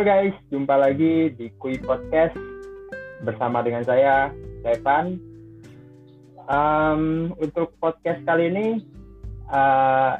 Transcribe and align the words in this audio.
Halo 0.00 0.16
guys, 0.16 0.36
jumpa 0.48 0.80
lagi 0.80 1.28
di 1.36 1.52
Kui 1.60 1.76
Podcast 1.76 2.32
bersama 3.20 3.60
dengan 3.60 3.84
saya, 3.84 4.32
Stefan. 4.64 5.20
Um, 6.48 7.36
untuk 7.36 7.76
podcast 7.76 8.24
kali 8.24 8.48
ini, 8.48 8.80
uh, 9.52 10.16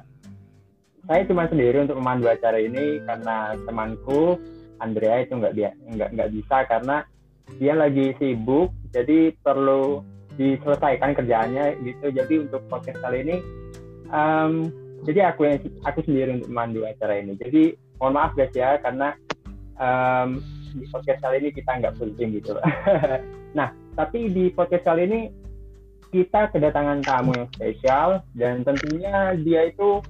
saya 1.09 1.23
cuma 1.25 1.49
sendiri 1.49 1.81
untuk 1.81 1.97
memandu 1.97 2.29
acara 2.29 2.61
ini 2.61 3.01
karena 3.09 3.57
temanku 3.65 4.37
Andrea 4.85 5.25
itu 5.25 5.41
nggak 5.41 5.57
nggak 5.97 6.11
nggak 6.13 6.31
bisa 6.37 6.57
karena 6.69 6.97
dia 7.57 7.73
lagi 7.73 8.13
sibuk, 8.21 8.77
jadi 8.93 9.33
perlu 9.41 10.05
diselesaikan 10.37 11.17
kerjaannya 11.17 11.81
gitu. 11.89 12.13
Jadi 12.13 12.35
untuk 12.37 12.69
podcast 12.69 13.01
kali 13.01 13.25
ini, 13.25 13.37
um, 14.13 14.69
jadi 15.09 15.33
aku 15.33 15.49
yang 15.49 15.57
aku 15.89 16.05
sendiri 16.05 16.37
untuk 16.37 16.53
memandu 16.53 16.85
acara 16.85 17.17
ini. 17.17 17.33
Jadi 17.41 17.81
mohon 17.97 18.21
maaf 18.21 18.37
guys 18.37 18.53
ya 18.53 18.77
karena 18.85 19.17
um, 19.81 20.45
di 20.77 20.87
podcast 20.93 21.19
kali 21.25 21.43
ini 21.43 21.51
kita 21.51 21.71
nggak 21.81 21.97
team 22.15 22.29
gitu. 22.39 22.55
nah, 23.59 23.75
tapi 23.99 24.31
di 24.31 24.53
podcast 24.55 24.87
kali 24.87 25.03
ini 25.09 25.21
kita 26.11 26.51
kedatangan 26.55 27.03
tamu 27.07 27.35
yang 27.35 27.51
spesial 27.55 28.09
dan 28.35 28.63
tentunya 28.63 29.35
dia 29.43 29.71
itu 29.71 30.03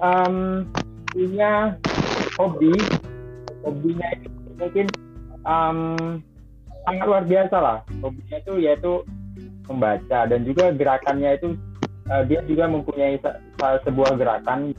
um, 0.00 0.64
punya 1.12 1.76
hobi, 2.40 2.72
hobinya 3.64 4.08
itu 4.16 4.28
mungkin 4.56 4.86
um, 5.44 5.78
sangat 6.88 7.06
luar 7.08 7.24
biasa 7.28 7.56
lah. 7.58 7.78
Hobinya 8.00 8.36
itu 8.40 8.54
yaitu 8.60 8.92
membaca 9.68 10.28
dan 10.28 10.40
juga 10.44 10.74
gerakannya 10.74 11.38
itu 11.38 11.48
uh, 12.12 12.22
dia 12.28 12.44
juga 12.44 12.68
mempunyai 12.68 13.16
se 13.20 13.30
sebuah 13.60 14.18
gerakan 14.18 14.76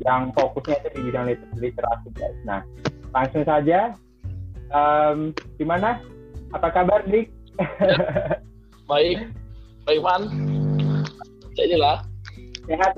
yang 0.00 0.32
fokusnya 0.32 0.80
itu 0.80 0.88
di 0.96 1.00
bidang 1.12 1.28
literasi 1.60 2.08
guys. 2.16 2.38
Nah, 2.48 2.64
langsung 3.10 3.44
saja. 3.46 3.94
Um, 4.70 5.34
gimana? 5.58 5.98
Apa 6.54 6.70
kabar, 6.70 7.02
Dik? 7.06 7.30
Ya. 7.58 8.38
Baik, 8.90 9.30
baik 9.86 10.02
Man. 10.02 10.22
Saya 11.54 11.78
lah. 11.78 11.96
Sehat. 12.66 12.92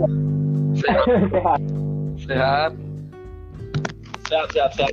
Sehat. 0.80 1.04
Sehat. 1.36 1.60
Sehat. 2.24 2.72
Sehat, 4.24 4.48
sehat, 4.56 4.70
sehat. 4.72 4.92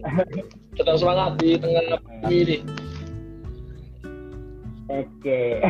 Tetap 0.75 0.99
semangat 0.99 1.39
di 1.39 1.55
tengah 1.55 1.95
pandemi 2.03 2.35
ini. 2.43 2.57
Oke. 4.91 5.63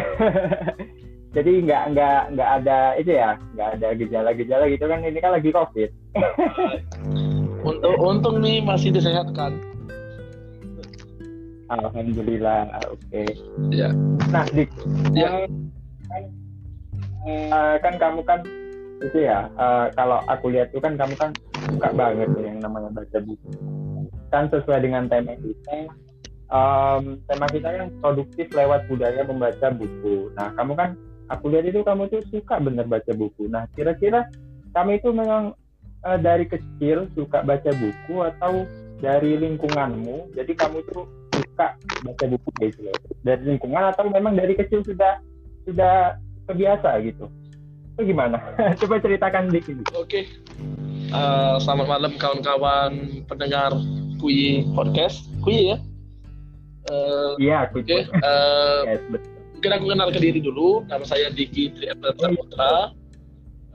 Jadi 1.38 1.52
nggak 1.62 1.94
nggak 1.94 2.22
nggak 2.34 2.50
ada 2.58 2.98
itu 2.98 3.12
ya, 3.14 3.38
nggak 3.54 3.70
ada 3.78 3.88
gejala-gejala 3.94 4.66
gitu 4.74 4.86
kan? 4.90 5.06
Ini 5.06 5.20
kan 5.22 5.32
lagi 5.38 5.50
covid. 5.54 5.90
Untung, 7.60 7.96
untung 8.00 8.36
nih 8.40 8.64
masih 8.64 8.96
disehatkan. 8.96 9.60
Alhamdulillah. 11.70 12.72
Oke. 12.90 13.36
Ya. 13.70 13.94
Nah, 14.34 14.46
Dik. 14.50 14.72
Ya. 15.14 15.46
Kan, 16.10 16.24
uh, 17.54 17.76
kan 17.84 17.94
kamu 18.00 18.22
kan 18.26 18.40
itu 19.00 19.18
ya. 19.28 19.52
Uh, 19.60 19.92
kalau 19.94 20.24
aku 20.26 20.50
lihat 20.50 20.74
tuh 20.74 20.82
kan 20.82 20.98
kamu 20.98 21.14
kan 21.20 21.32
suka 21.70 21.90
banget 21.94 22.30
yang 22.42 22.58
namanya 22.64 22.90
baca 22.96 23.20
buku. 23.22 23.50
Kan 24.34 24.50
sesuai 24.50 24.82
dengan 24.82 25.06
tema 25.12 25.38
kita. 25.38 25.92
Um, 26.50 27.22
tema 27.30 27.46
kita 27.54 27.70
kan 27.70 27.94
produktif 28.02 28.50
lewat 28.50 28.90
budaya 28.90 29.22
membaca 29.22 29.70
buku. 29.70 30.34
Nah, 30.34 30.50
kamu 30.58 30.74
kan 30.74 30.90
aku 31.30 31.54
lihat 31.54 31.70
itu 31.70 31.86
kamu 31.86 32.10
tuh 32.10 32.26
suka 32.34 32.58
bener 32.58 32.90
baca 32.90 33.14
buku. 33.14 33.46
Nah, 33.46 33.70
kira-kira 33.78 34.26
kamu 34.74 34.98
itu 34.98 35.10
memang 35.14 35.54
uh, 36.06 36.20
dari 36.20 36.46
kecil 36.48 37.08
suka 37.16 37.44
baca 37.44 37.72
buku 37.76 38.16
atau 38.24 38.64
dari 39.00 39.40
lingkunganmu? 39.40 40.36
Jadi 40.36 40.52
kamu 40.56 40.84
tuh 40.92 41.08
suka 41.36 41.76
baca 42.06 42.26
buku 42.28 42.50
gitu 42.64 42.80
loh. 42.88 42.96
Dari 43.24 43.56
lingkungan 43.56 43.92
atau 43.92 44.08
memang 44.08 44.36
dari 44.36 44.56
kecil 44.56 44.84
sudah 44.84 45.20
sudah 45.68 46.20
kebiasa 46.48 47.00
gitu? 47.04 47.28
Itu 47.96 48.02
gimana? 48.08 48.40
Coba 48.80 49.00
ceritakan 49.04 49.52
dikit. 49.52 49.84
Oke. 49.96 50.28
Uh, 51.10 51.58
selamat 51.58 51.88
malam 51.90 52.14
kawan-kawan 52.22 53.26
pendengar 53.26 53.74
Kui 54.22 54.62
Podcast. 54.78 55.26
Kui 55.42 55.74
ya? 55.74 55.78
Uh, 56.90 57.34
iya, 57.42 57.70
Oke. 57.74 57.86
Okay. 57.86 58.02
Uh, 58.22 58.82
yes, 58.88 59.02
betul. 59.10 59.32
Mungkin 59.60 59.76
aku 59.76 59.86
kenal 59.92 60.10
ke 60.16 60.20
diri 60.24 60.40
dulu. 60.40 60.88
Nama 60.88 61.04
saya 61.04 61.28
Diki 61.36 61.68
Triapta 61.76 62.16
oh, 62.16 62.32
Putra. 62.32 62.96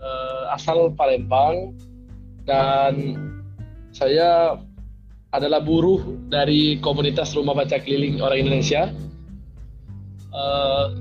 Uh, 0.01 0.43
asal 0.57 0.93
Palembang 0.97 1.77
dan 2.45 3.17
saya 3.93 4.61
adalah 5.35 5.59
buruh 5.59 5.99
dari 6.31 6.79
komunitas 6.79 7.35
rumah 7.35 7.59
baca 7.59 7.81
keliling 7.81 8.23
orang 8.23 8.47
Indonesia. 8.47 8.93
Uh, 10.35 10.95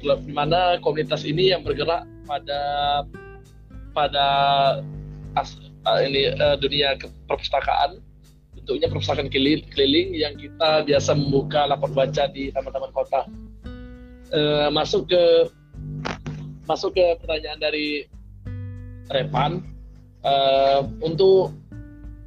di 0.00 0.32
mana 0.32 0.80
komunitas 0.80 1.28
ini 1.28 1.52
yang 1.52 1.60
bergerak 1.60 2.08
pada 2.24 2.60
pada 3.92 4.26
as, 5.36 5.56
uh, 5.84 6.00
ini 6.00 6.32
uh, 6.36 6.56
dunia 6.60 6.96
perpustakaan. 7.28 8.00
Bentuknya 8.56 8.88
perpustakaan 8.92 9.28
keliling, 9.32 9.64
keliling 9.72 10.12
yang 10.16 10.36
kita 10.36 10.84
biasa 10.84 11.16
membuka 11.16 11.68
lapor 11.68 11.92
baca 11.92 12.28
di 12.32 12.52
taman-taman 12.52 12.92
kota. 12.92 13.28
Uh, 14.32 14.68
masuk 14.72 15.08
ke 15.08 15.24
masuk 16.64 16.96
ke 16.96 17.04
pertanyaan 17.20 17.60
dari 17.60 18.06
Repan 19.10 19.79
uh, 20.24 20.86
untuk 21.00 21.54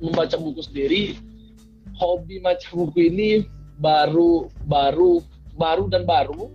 membaca 0.03 0.35
buku 0.35 0.61
sendiri 0.63 1.03
hobi 1.97 2.41
baca 2.41 2.67
buku 2.73 3.13
ini 3.13 3.45
baru 3.79 4.49
baru 4.65 5.21
baru 5.55 5.85
dan 5.89 6.03
baru 6.05 6.49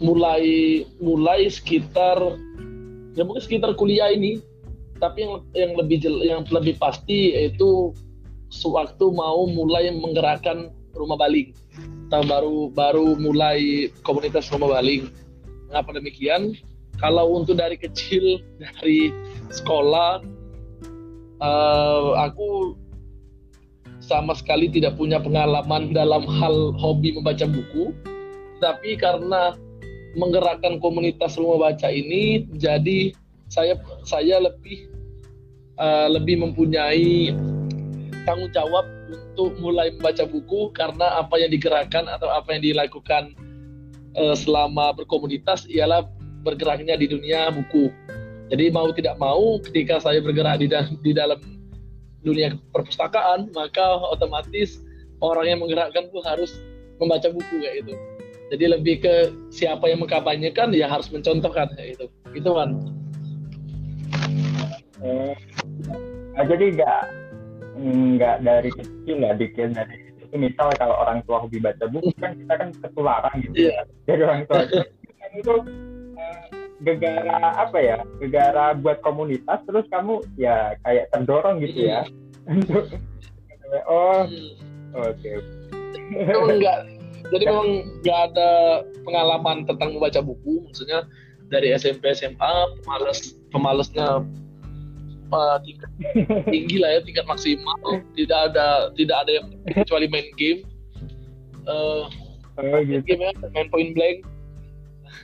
mulai 0.00 0.82
mulai 0.98 1.46
sekitar 1.52 2.16
ya 3.14 3.22
mungkin 3.22 3.44
sekitar 3.44 3.76
kuliah 3.76 4.10
ini. 4.10 4.40
Tapi 5.00 5.24
yang 5.24 5.32
yang 5.56 5.72
lebih 5.80 5.96
yang 6.20 6.44
lebih 6.52 6.76
pasti 6.76 7.32
yaitu 7.32 7.96
sewaktu 8.52 9.08
mau 9.12 9.48
mulai 9.48 9.88
menggerakkan 9.96 10.68
rumah 10.92 11.16
baling. 11.16 11.56
Tahun 12.12 12.26
baru 12.28 12.68
baru 12.68 13.16
mulai 13.16 13.88
komunitas 14.04 14.52
rumah 14.52 14.76
baling. 14.80 15.08
Mengapa 15.72 15.96
demikian 15.96 16.52
kalau 17.00 17.40
untuk 17.40 17.56
dari 17.56 17.80
kecil 17.80 18.44
dari 18.60 19.08
sekolah 19.48 20.20
uh, 21.40 22.12
aku 22.28 22.76
sama 24.04 24.36
sekali 24.36 24.68
tidak 24.68 24.96
punya 25.00 25.20
pengalaman 25.20 25.92
dalam 25.96 26.24
hal 26.28 26.76
hobi 26.76 27.16
membaca 27.16 27.48
buku. 27.48 27.92
Tapi 28.60 29.00
karena 29.00 29.56
menggerakkan 30.18 30.82
komunitas 30.82 31.38
rumah 31.40 31.70
baca 31.70 31.88
ini 31.88 32.44
jadi 32.58 33.14
saya 33.48 33.78
saya 34.04 34.42
lebih 34.42 34.90
uh, 35.78 36.10
lebih 36.10 36.42
mempunyai 36.42 37.32
tanggung 38.28 38.50
jawab 38.52 38.84
untuk 39.08 39.56
mulai 39.62 39.94
membaca 39.94 40.26
buku 40.26 40.74
karena 40.76 41.22
apa 41.22 41.38
yang 41.40 41.54
digerakkan 41.54 42.04
atau 42.10 42.28
apa 42.28 42.52
yang 42.58 42.62
dilakukan 42.74 43.32
uh, 44.18 44.34
selama 44.36 44.92
berkomunitas 44.98 45.64
ialah 45.70 46.04
bergeraknya 46.42 46.96
di 46.96 47.06
dunia 47.10 47.52
buku. 47.52 47.92
Jadi 48.50 48.64
mau 48.74 48.90
tidak 48.90 49.14
mau 49.22 49.62
ketika 49.62 50.02
saya 50.02 50.18
bergerak 50.18 50.58
di, 50.58 50.66
di 51.06 51.12
dalam 51.14 51.38
dunia 52.26 52.58
perpustakaan, 52.74 53.54
maka 53.54 54.02
otomatis 54.10 54.82
orang 55.22 55.46
yang 55.46 55.58
menggerakkan 55.62 56.10
itu 56.10 56.20
harus 56.26 56.58
membaca 56.98 57.30
buku 57.30 57.54
kayak 57.62 57.86
itu. 57.86 57.94
Jadi 58.50 58.64
lebih 58.66 58.94
ke 59.06 59.14
siapa 59.54 59.86
yang 59.86 60.02
mengkampanyekan 60.02 60.74
ya 60.74 60.90
harus 60.90 61.06
mencontohkan 61.14 61.70
kayak 61.78 61.94
itu. 61.94 62.06
Itu 62.34 62.50
kan. 62.50 62.68
Eh, 65.00 65.32
nah, 66.34 66.44
jadi 66.44 66.64
nggak 66.76 67.00
nggak 67.80 68.36
dari 68.44 68.70
kecil 68.74 69.16
ya 69.16 69.32
bikin 69.32 69.72
dari 69.72 70.10
itu 70.20 70.36
misal 70.36 70.68
kalau 70.76 70.94
orang 71.00 71.24
tua 71.24 71.42
hobi 71.42 71.58
baca 71.58 71.88
buku 71.88 72.12
kan 72.20 72.36
kita 72.36 72.54
kan 72.54 72.68
ketularan 72.84 73.34
gitu 73.40 73.72
yeah. 73.72 73.82
ya 74.06 74.12
dari 74.12 74.22
orang 74.22 74.42
tua 74.46 74.62
itu 75.40 75.54
gegara 76.80 77.60
apa 77.60 77.78
ya 77.78 77.98
gegara 78.18 78.72
buat 78.72 79.04
komunitas 79.04 79.60
terus 79.68 79.84
kamu 79.92 80.24
ya 80.40 80.74
kayak 80.84 81.12
terdorong 81.12 81.60
gitu 81.60 81.92
ya 81.92 82.08
untuk 82.48 82.88
oh 83.84 84.24
oke 84.96 85.12
okay. 85.12 85.36
enggak 86.56 86.88
jadi 87.30 87.44
memang 87.46 87.68
nggak 88.02 88.20
ada 88.32 88.50
pengalaman 89.04 89.68
tentang 89.68 89.94
membaca 89.94 90.20
buku 90.24 90.64
maksudnya 90.66 91.04
dari 91.52 91.74
SMP 91.76 92.10
SMA 92.16 92.52
pemalas 92.80 93.36
pemalasnya 93.52 94.24
uh, 95.30 95.56
tingkat 95.62 95.90
tinggi 96.48 96.80
lah 96.80 96.96
ya 96.96 97.00
tingkat 97.04 97.26
maksimal 97.28 97.76
tidak 98.16 98.50
ada 98.50 98.88
tidak 98.96 99.16
ada 99.26 99.30
yang 99.42 99.46
kecuali 99.68 100.06
main 100.08 100.28
game 100.40 100.64
uh, 101.68 102.08
oh, 102.56 102.80
gitu. 102.82 103.04
game 103.04 103.22
ya 103.28 103.32
main 103.52 103.68
point 103.68 103.92
blank 103.92 104.24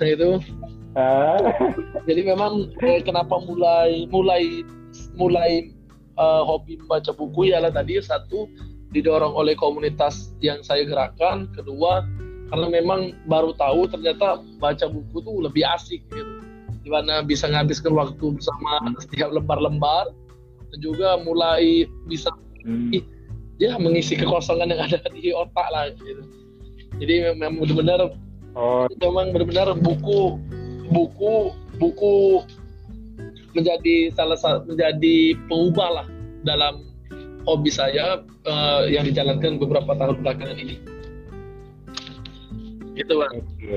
itu 0.05 0.37
uh. 0.37 0.76
jadi 2.09 2.21
memang 2.25 2.73
eh, 2.81 3.05
kenapa 3.05 3.37
mulai 3.45 4.09
mulai 4.09 4.65
mulai 5.13 5.71
uh, 6.17 6.43
hobi 6.45 6.81
membaca 6.81 7.13
buku 7.13 7.53
ialah 7.53 7.69
tadi 7.69 8.01
satu 8.01 8.49
didorong 8.97 9.37
oleh 9.37 9.53
komunitas 9.59 10.33
yang 10.41 10.65
saya 10.65 10.89
gerakkan 10.89 11.53
kedua 11.53 12.07
karena 12.49 12.67
memang 12.71 13.13
baru 13.27 13.53
tahu 13.59 13.91
ternyata 13.91 14.41
baca 14.63 14.87
buku 14.89 15.17
tuh 15.21 15.37
lebih 15.45 15.67
asik 15.67 16.01
gitu 16.15 16.33
di 16.87 16.89
mana 16.89 17.21
bisa 17.21 17.51
ngabiskan 17.51 17.93
waktu 17.93 18.39
bersama 18.39 18.79
setiap 19.03 19.35
lembar-lembar 19.35 20.15
dan 20.71 20.79
juga 20.79 21.19
mulai 21.27 21.91
bisa 22.07 22.31
hmm. 22.63 23.03
ya 23.59 23.75
mengisi 23.77 24.15
kekosongan 24.15 24.71
yang 24.71 24.87
ada 24.87 25.03
di 25.11 25.35
otak 25.35 25.67
lah 25.75 25.91
gitu 25.99 26.23
jadi 27.03 27.35
memang 27.35 27.59
benar-benar 27.67 28.15
oh. 28.55 28.87
memang 29.03 29.35
benar-benar 29.35 29.75
buku 29.83 30.39
buku 30.91 31.53
buku 31.77 32.43
menjadi 33.57 34.13
salah 34.13 34.37
satu 34.37 34.69
menjadi 34.69 35.37
pengubah 35.49 35.89
lah 36.03 36.07
dalam 36.45 36.85
hobi 37.47 37.71
saya 37.71 38.21
uh, 38.45 38.85
yang 38.91 39.07
dijalankan 39.07 39.57
beberapa 39.57 39.95
tahun 39.97 40.21
belakangan 40.21 40.59
ini. 40.59 40.77
Gitu 42.99 43.13
bang. 43.17 43.33
Oke. 43.41 43.77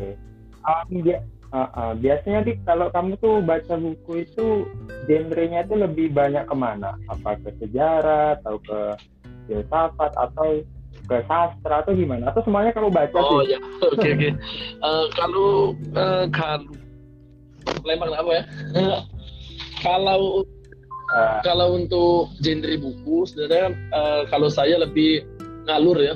Um, 0.67 0.89
ya, 1.05 1.23
uh, 1.53 1.69
uh, 1.71 1.91
biasanya 1.95 2.43
di 2.43 2.57
kalau 2.65 2.89
kamu 2.91 3.15
tuh 3.21 3.39
baca 3.45 3.77
buku 3.77 4.25
itu 4.25 4.67
genrenya 5.05 5.63
itu 5.63 5.75
lebih 5.77 6.11
banyak 6.11 6.43
ke 6.49 6.55
mana? 6.57 6.97
Apa 7.07 7.37
ke 7.39 7.53
sejarah 7.61 8.41
atau 8.41 8.57
ke 8.59 8.79
filsafat 9.47 10.11
atau 10.17 10.65
ke 11.07 11.17
sastra 11.25 11.85
atau 11.85 11.93
gimana? 11.93 12.33
Atau 12.33 12.43
semuanya 12.43 12.73
kamu 12.73 12.89
baca 12.89 13.17
oh, 13.17 13.23
sih? 13.23 13.35
Oh 13.37 13.43
ya, 13.45 13.59
oke 13.85 13.97
okay, 13.97 14.11
oke. 14.13 14.19
Okay. 14.19 14.31
Uh, 14.81 15.05
kalau 15.15 15.51
uh, 15.95 16.25
kalau 16.33 16.69
lempar 17.85 18.09
apa 18.13 18.31
ya? 18.31 18.43
kalau 19.85 20.43
uh. 21.13 21.39
kalau 21.41 21.79
untuk 21.79 22.33
genre 22.43 22.75
buku 22.79 23.17
sebenarnya 23.29 23.73
uh, 23.93 24.21
kalau 24.29 24.47
saya 24.51 24.81
lebih 24.81 25.25
ngalur 25.65 25.97
ya 25.99 26.15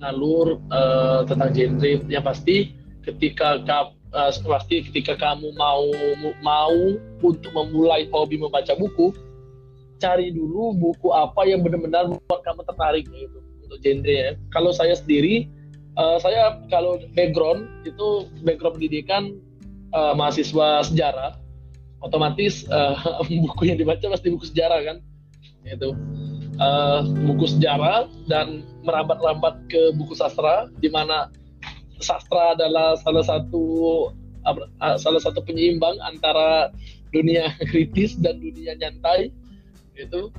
ngalur 0.00 0.60
uh, 0.72 1.26
tentang 1.28 1.50
genre 1.52 1.90
yang 2.08 2.24
pasti 2.24 2.72
ketika 3.04 3.60
uh, 4.12 4.30
pasti 4.32 4.84
ketika 4.90 5.16
kamu 5.16 5.52
mau 5.56 5.84
mau 6.40 6.80
untuk 7.20 7.50
memulai 7.52 8.08
hobi 8.12 8.40
membaca 8.40 8.72
buku 8.76 9.12
cari 10.00 10.32
dulu 10.32 10.72
buku 10.72 11.12
apa 11.12 11.44
yang 11.44 11.60
benar-benar 11.60 12.08
membuat 12.08 12.40
kamu 12.44 12.60
tertarik 12.64 13.04
gitu 13.12 13.38
untuk 13.68 13.78
genre 13.84 14.14
ya 14.16 14.32
kalau 14.48 14.72
saya 14.72 14.96
sendiri 14.96 15.44
uh, 16.00 16.16
saya 16.16 16.56
kalau 16.72 16.96
background 17.12 17.68
itu 17.84 18.24
background 18.42 18.80
pendidikan 18.80 19.36
uh, 19.94 20.12
mahasiswa 20.14 20.86
sejarah 20.86 21.36
otomatis 22.00 22.64
uh, 22.72 22.96
buku 23.44 23.70
yang 23.70 23.78
dibaca 23.78 24.02
pasti 24.10 24.32
buku 24.32 24.48
sejarah 24.48 24.80
kan? 24.84 24.96
Itu 25.66 25.92
uh, 26.56 27.04
buku 27.04 27.46
sejarah 27.58 28.08
dan 28.26 28.64
merambat-rambat 28.84 29.68
ke 29.68 29.92
buku 29.96 30.16
sastra 30.16 30.68
di 30.80 30.88
mana 30.88 31.28
sastra 32.00 32.56
adalah 32.56 32.96
salah 33.00 33.24
satu 33.24 33.64
uh, 34.48 34.96
salah 34.96 35.20
satu 35.20 35.44
penyeimbang 35.44 36.00
antara 36.00 36.72
dunia 37.12 37.52
kritis 37.70 38.16
dan 38.16 38.40
dunia 38.40 38.76
nyantai 38.80 39.28
itu 39.98 40.32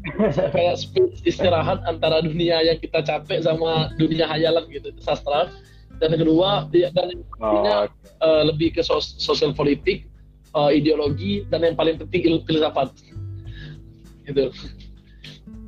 kayak 0.56 0.80
istirahat 1.28 1.84
antara 1.84 2.24
dunia 2.24 2.64
yang 2.64 2.78
kita 2.80 3.04
capek 3.04 3.44
sama 3.44 3.92
dunia 4.00 4.24
hayalan 4.24 4.64
gitu. 4.72 4.88
Sastra 4.96 5.52
dan 6.00 6.16
kedua 6.16 6.66
dan 6.72 7.08
oh, 7.44 7.60
okay. 7.60 7.92
uh, 8.24 8.42
lebih 8.48 8.72
ke 8.72 8.80
sos 8.80 9.20
sosial 9.20 9.52
politik 9.52 10.08
uh, 10.56 10.72
ideologi 10.72 11.44
dan 11.52 11.62
yang 11.62 11.76
paling 11.76 12.00
penting 12.00 12.24
ilmu 12.26 12.42
filsafat 12.48 12.88
itu 14.24 14.48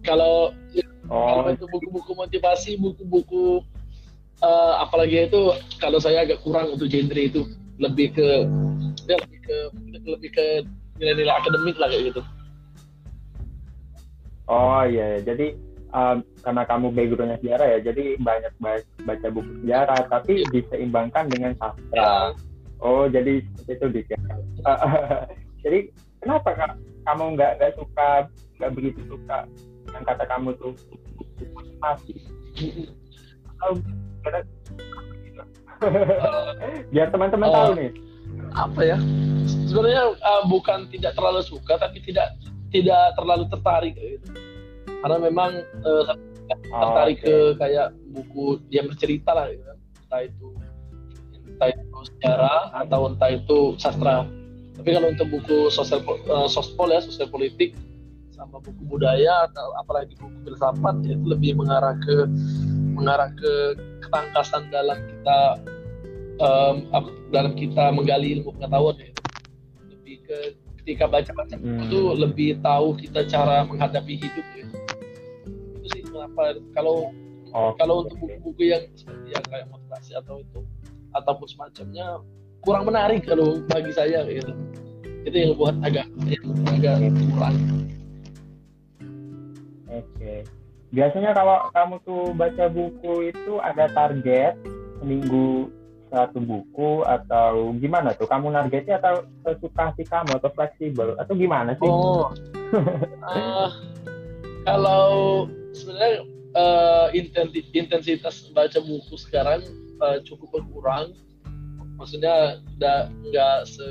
kalau 0.03 0.51
oh. 1.13 1.27
kalau 1.29 1.53
itu 1.53 1.65
buku-buku 1.69 2.13
motivasi 2.17 2.81
buku-buku 2.81 3.61
uh, 4.41 4.83
apalagi 4.83 5.29
itu 5.29 5.53
kalau 5.79 6.01
saya 6.01 6.25
agak 6.25 6.41
kurang 6.43 6.75
untuk 6.75 6.89
genre 6.89 7.23
itu 7.23 7.45
lebih 7.77 8.17
ke 8.17 8.29
ya 9.07 9.17
lebih 9.19 9.39
ke 9.45 9.57
lebih 10.07 10.31
ke 10.33 10.47
nilai-nilai 10.99 11.35
akademik 11.35 11.77
lah 11.77 11.89
kayak 11.91 12.15
gitu 12.15 12.23
oh 14.49 14.83
iya, 14.87 15.19
iya. 15.19 15.21
jadi 15.23 15.47
um, 15.93 16.17
karena 16.43 16.63
kamu 16.67 16.87
backgroundnya 16.93 17.39
sejarah 17.41 17.67
ya 17.77 17.79
jadi 17.93 18.05
banyak 18.19 18.53
baca 19.07 19.29
buku 19.31 19.53
sejarah 19.63 20.01
tapi 20.09 20.45
diseimbangkan 20.51 21.29
dengan 21.31 21.53
sastra. 21.61 21.95
Ya. 21.95 22.13
oh 22.83 23.07
jadi 23.07 23.45
seperti 23.63 23.73
itu 23.73 23.87
Dik 23.95 24.07
jadi 25.65 25.79
kenapa 26.25 26.51
kak 26.57 26.73
kamu 27.07 27.25
nggak 27.39 27.53
nggak 27.61 27.73
suka 27.79 28.11
nggak 28.59 28.73
begitu 28.75 29.01
suka 29.07 29.39
yang 29.93 30.05
kata 30.09 30.25
kamu 30.27 30.57
tuh 30.57 30.73
motivasi 31.53 32.15
atau 33.61 33.79
biar 36.95 37.11
teman-teman 37.11 37.49
uh, 37.51 37.55
tahu 37.55 37.71
nih. 37.75 37.91
Apa 38.55 38.81
ya? 38.87 38.99
Sebenarnya 39.67 40.15
uh, 40.15 40.43
bukan 40.47 40.87
tidak 40.95 41.19
terlalu 41.19 41.43
suka 41.43 41.75
tapi 41.75 41.99
tidak 42.07 42.39
tidak 42.71 43.13
terlalu 43.19 43.45
tertarik 43.51 43.95
gitu. 43.99 44.31
Karena 45.03 45.19
memang 45.19 45.51
uh, 45.83 46.15
tertarik 46.51 47.19
oh, 47.23 47.27
okay. 47.27 47.27
ke 47.27 47.37
kayak 47.59 47.89
buku 48.15 48.45
yang 48.71 48.87
bercerita 48.87 49.31
lah 49.35 49.47
gitu 49.51 49.65
kan. 49.67 49.79
entah 50.07 50.21
itu 50.25 50.49
entah 51.53 51.69
itu 51.71 51.99
sejarah 52.17 52.63
atau 52.87 53.01
entah 53.11 53.31
itu 53.31 53.59
sastra 53.79 54.27
tapi 54.79 54.89
kalau 54.97 55.09
untuk 55.13 55.29
buku 55.29 55.59
sosial 55.69 56.01
uh, 56.31 56.49
sospol 56.49 56.89
ya 56.91 57.01
sosial 57.03 57.29
politik 57.29 57.77
sama 58.33 58.59
buku 58.59 58.83
budaya 58.89 59.47
atau 59.47 59.71
apalagi 59.79 60.17
buku 60.19 60.35
filsafat 60.49 61.05
itu 61.05 61.23
lebih 61.29 61.55
mengarah 61.55 61.95
ke 62.03 62.27
mengarah 62.97 63.31
ke 63.39 63.53
ketangkasan 64.03 64.67
dalam 64.73 64.99
kita 64.99 65.41
um, 66.43 66.75
dalam 67.31 67.53
kita 67.55 67.93
menggali 67.95 68.41
ilmu 68.41 68.57
pengetahuan 68.59 68.97
ya. 68.99 69.11
lebih 69.93 70.17
ke 70.27 70.39
ketika 70.83 71.07
baca-baca 71.07 71.55
hmm. 71.55 71.87
itu 71.87 72.01
lebih 72.19 72.51
tahu 72.59 72.99
kita 72.99 73.23
cara 73.31 73.63
menghadapi 73.63 74.19
hidup 74.19 74.47
ya. 74.59 74.67
itu 75.79 75.87
sih 75.95 76.03
kenapa 76.03 76.59
kalau 76.75 77.15
oh, 77.55 77.71
kalau 77.79 78.03
untuk 78.03 78.19
buku-buku 78.19 78.75
yang 78.75 78.83
seperti 78.99 79.31
yang 79.31 79.47
kayak 79.47 79.71
motivasi 79.71 80.19
atau 80.19 80.43
itu 80.43 80.61
ataupun 81.15 81.47
semacamnya 81.47 82.19
kurang 82.67 82.91
menarik 82.91 83.23
kalau 83.23 83.63
bagi 83.71 83.95
saya 83.95 84.27
gitu 84.27 84.51
itu 85.23 85.37
yang 85.39 85.55
buat 85.55 85.79
agak 85.87 86.11
yang 86.27 86.51
agak 86.67 87.15
kurang 87.31 87.57
oke 89.87 90.35
biasanya 90.91 91.31
kalau 91.31 91.71
kamu 91.71 91.95
tuh 92.03 92.23
baca 92.35 92.67
buku 92.67 93.31
itu 93.31 93.53
ada 93.63 93.87
target 93.95 94.59
seminggu 94.99 95.71
satu 96.13 96.39
buku 96.45 97.03
atau 97.09 97.73
gimana 97.81 98.13
tuh? 98.13 98.29
Kamu 98.29 98.53
nargetnya 98.53 99.01
atau 99.01 99.25
sesuka 99.41 99.91
hati 99.91 100.05
kamu 100.05 100.37
atau 100.37 100.53
fleksibel? 100.53 101.17
Atau 101.17 101.33
gimana 101.35 101.73
sih? 101.81 101.89
Oh. 101.89 102.29
Uh, 103.25 103.73
kalau 104.69 105.49
sebenarnya 105.73 106.29
uh, 106.53 107.09
intensitas 107.73 108.53
baca 108.53 108.79
buku 108.85 109.17
sekarang 109.17 109.65
uh, 110.05 110.21
cukup 110.23 110.61
berkurang. 110.61 111.17
Maksudnya 111.97 112.61
udah 112.77 113.09
nggak 113.09 113.59
se 113.65 113.89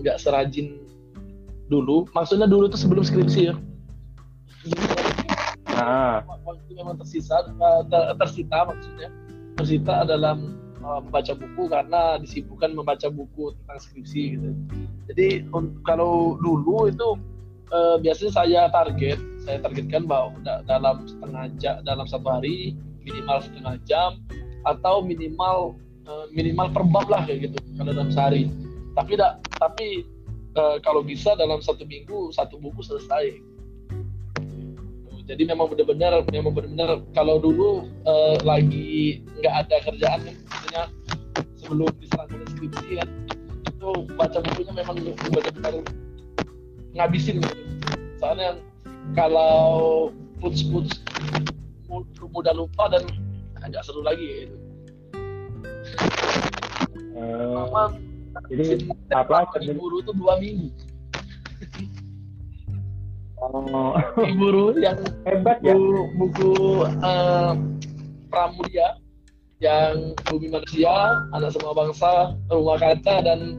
nggak 0.00 0.16
serajin 0.16 0.80
dulu. 1.68 2.08
Maksudnya 2.16 2.48
dulu 2.48 2.72
tuh 2.72 2.80
sebelum 2.80 3.04
skripsi 3.04 3.52
ya. 3.52 3.54
Ah. 5.74 6.24
waktu 6.24 6.70
memang 6.72 6.96
tersisa 6.96 7.44
eh, 7.44 8.14
tersita 8.16 8.58
maksudnya. 8.64 9.08
Tersita 9.54 10.06
dalam 10.06 10.63
uh, 10.84 11.00
membaca 11.00 11.32
buku 11.32 11.62
karena 11.72 12.20
disibukkan 12.20 12.70
membaca 12.76 13.08
buku 13.08 13.56
tentang 13.58 13.78
skripsi 13.80 14.22
gitu. 14.36 14.50
Jadi 15.08 15.26
kalau 15.82 16.36
dulu 16.38 16.92
itu 16.92 17.08
uh, 17.72 17.96
biasanya 17.98 18.32
saya 18.32 18.60
target 18.68 19.18
saya 19.44 19.60
targetkan 19.64 20.04
bahwa 20.04 20.36
dalam 20.68 21.04
setengah 21.08 21.48
jam 21.56 21.76
dalam 21.84 22.04
satu 22.04 22.28
hari 22.28 22.76
minimal 23.04 23.40
setengah 23.40 23.76
jam 23.84 24.20
atau 24.64 25.04
minimal 25.04 25.76
Eh, 26.04 26.26
minimal 26.36 26.68
per 26.68 26.84
bab 26.84 27.08
lah 27.08 27.24
kayak 27.24 27.48
gitu 27.48 27.58
kalau 27.80 27.96
dalam 27.96 28.12
sehari. 28.12 28.52
Tapi 28.92 29.16
tidak 29.16 29.40
tapi 29.56 30.04
uh, 30.52 30.76
kalau 30.84 31.00
bisa 31.00 31.32
dalam 31.40 31.64
satu 31.64 31.88
minggu 31.88 32.28
satu 32.28 32.60
buku 32.60 32.84
selesai. 32.84 33.40
Jadi 35.24 35.42
memang 35.48 35.72
benar-benar 35.72 36.20
memang 36.28 36.52
benar-benar 36.52 37.00
kalau 37.16 37.40
dulu 37.40 37.88
uh, 38.04 38.36
lagi 38.44 39.24
nggak 39.40 39.54
ada 39.64 39.76
kerjaan 39.80 40.20
sebelum 41.58 41.90
diserang 41.98 42.28
oleh 42.30 42.48
skripsi 42.52 42.86
kan. 43.02 43.08
Itu 43.68 43.88
baca 44.14 44.38
bukunya 44.40 44.72
memang 44.74 44.96
benar-benar 45.30 45.74
ngabisin 46.94 47.42
gitu. 47.42 47.56
Soalnya 48.22 48.56
kalau 49.18 50.10
puts 50.40 50.64
puts 50.68 51.00
mudah 52.34 52.54
lupa 52.56 52.90
dan 52.90 53.04
agak 53.62 53.84
seru 53.86 54.02
lagi 54.02 54.48
gitu 54.48 54.56
Uh, 57.14 57.94
jadi 58.50 58.90
apa? 59.14 59.46
guru 59.62 60.02
itu 60.02 60.10
dua 60.18 60.34
minggu. 60.42 60.66
Oh, 63.38 63.94
Guru 64.40 64.74
yang 64.82 64.98
hebat 65.22 65.62
ya. 65.62 65.76
buku, 65.76 66.02
buku 66.18 66.52
eh, 66.88 67.52
Pramudia 68.32 68.98
yang 69.64 70.12
Bumi 70.28 70.52
Manusia, 70.52 71.24
Anak 71.32 71.56
Semua 71.56 71.72
Bangsa, 71.72 72.36
Rumah 72.52 72.76
Kaca 72.76 73.24
dan 73.24 73.56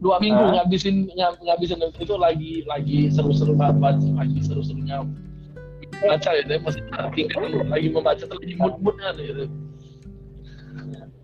dua 0.00 0.16
minggu 0.18 0.40
Hah? 0.40 0.64
ngabisin 0.64 1.06
ngab- 1.14 1.38
ngabisin 1.44 1.78
itu 2.00 2.14
lagi 2.18 2.64
lagi 2.66 3.12
seru-seru 3.12 3.54
banget 3.54 3.78
baca, 3.78 4.08
lagi 4.18 4.38
seru-serunya 4.42 5.06
baca 6.00 6.30
ya 6.32 6.56
masih 6.64 6.80
tingkat 7.12 7.68
lagi 7.68 7.88
membaca 7.92 8.24
tuh 8.24 8.38
lagi 8.40 8.54
mood-moodnya 8.56 9.12
gitu. 9.20 9.44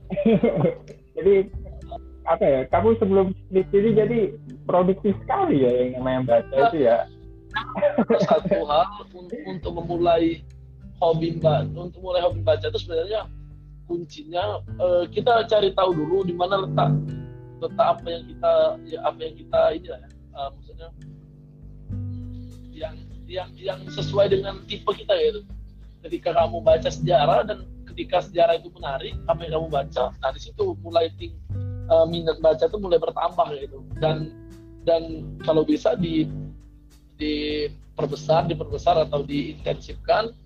jadi 1.16 1.34
apa 2.28 2.44
ya? 2.44 2.60
Kamu 2.68 3.00
sebelum 3.00 3.26
skripsi 3.48 3.76
ini 3.80 3.90
jadi 3.96 4.18
produktif 4.68 5.16
sekali 5.24 5.64
ya 5.64 5.72
yang 5.72 5.90
namanya 5.98 6.20
baca 6.28 6.56
itu 6.70 6.78
ya. 6.84 7.08
satu 8.28 8.68
hal 8.68 9.08
untuk 9.48 9.72
memulai 9.80 10.44
hobi 11.00 11.36
untuk 11.76 12.00
mulai 12.00 12.24
hobi 12.24 12.40
baca 12.40 12.66
itu 12.68 12.80
sebenarnya 12.80 13.28
kuncinya 13.86 14.60
eh, 14.66 15.04
kita 15.12 15.46
cari 15.46 15.70
tahu 15.72 15.94
dulu 15.94 16.26
di 16.26 16.34
mana 16.34 16.66
letak 16.66 16.90
letak 17.62 17.86
apa 17.86 18.06
yang 18.06 18.24
kita 18.28 18.52
ya, 18.84 18.98
apa 19.06 19.18
yang 19.22 19.34
kita 19.38 19.60
ini 19.72 19.86
ya, 19.88 19.98
eh, 20.10 20.48
maksudnya 20.52 20.88
yang 22.76 22.94
yang 23.26 23.50
yang 23.56 23.80
sesuai 23.90 24.30
dengan 24.30 24.60
tipe 24.68 24.90
kita 24.92 25.14
gitu. 25.18 25.40
Ketika 26.04 26.36
kamu 26.36 26.62
baca 26.62 26.86
sejarah 26.86 27.42
dan 27.48 27.66
ketika 27.90 28.22
sejarah 28.22 28.60
itu 28.60 28.70
menarik 28.76 29.16
apa 29.26 29.40
yang 29.42 29.58
kamu 29.58 29.68
baca 29.72 30.04
nah 30.22 30.30
di 30.30 30.40
situ 30.40 30.76
mulai 30.84 31.10
ting, 31.16 31.34
eh, 31.90 32.06
minat 32.06 32.38
baca 32.38 32.64
itu 32.68 32.78
mulai 32.78 33.00
bertambah 33.00 33.48
gitu. 33.58 33.82
Dan 33.98 34.30
dan 34.86 35.26
kalau 35.42 35.66
bisa 35.66 35.98
di 35.98 36.30
diperbesar, 37.16 38.44
diperbesar 38.44 39.00
atau 39.08 39.24
diintensifkan, 39.24 40.36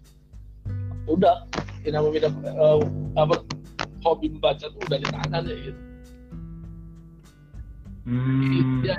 udah 1.10 1.36
ini 1.82 1.90
namanya 1.96 2.28
uh, 2.54 2.80
apa 3.16 3.42
hobi 4.04 4.32
membaca 4.32 4.64
tuh 4.68 4.80
udah 4.88 4.98
di 5.00 5.08
tangan 5.08 5.42
ya 5.44 5.56
gitu. 5.60 5.80
Hmm, 8.08 8.80
Ya. 8.82 8.96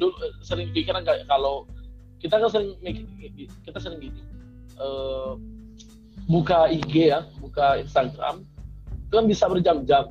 Dulu 0.00 0.14
eh, 0.24 0.32
sering 0.40 0.72
pikiran 0.72 1.04
kayak 1.04 1.28
kalau 1.28 1.68
kita 2.18 2.40
kan 2.40 2.48
sering 2.48 2.72
kita 3.68 3.78
sering 3.78 4.00
gini 4.00 4.20
eh, 4.80 5.32
buka 6.24 6.72
IG 6.72 7.12
ya, 7.12 7.28
buka 7.38 7.84
Instagram 7.84 8.48
itu 9.04 9.12
kan 9.12 9.26
bisa 9.28 9.44
berjam-jam 9.46 10.04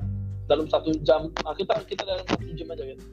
dalam 0.46 0.66
satu 0.70 0.94
jam. 1.02 1.28
Nah, 1.42 1.54
kita 1.58 1.74
kita 1.84 2.02
dalam 2.06 2.24
satu 2.24 2.54
jam 2.54 2.70
aja 2.70 2.84
gitu. 2.86 3.04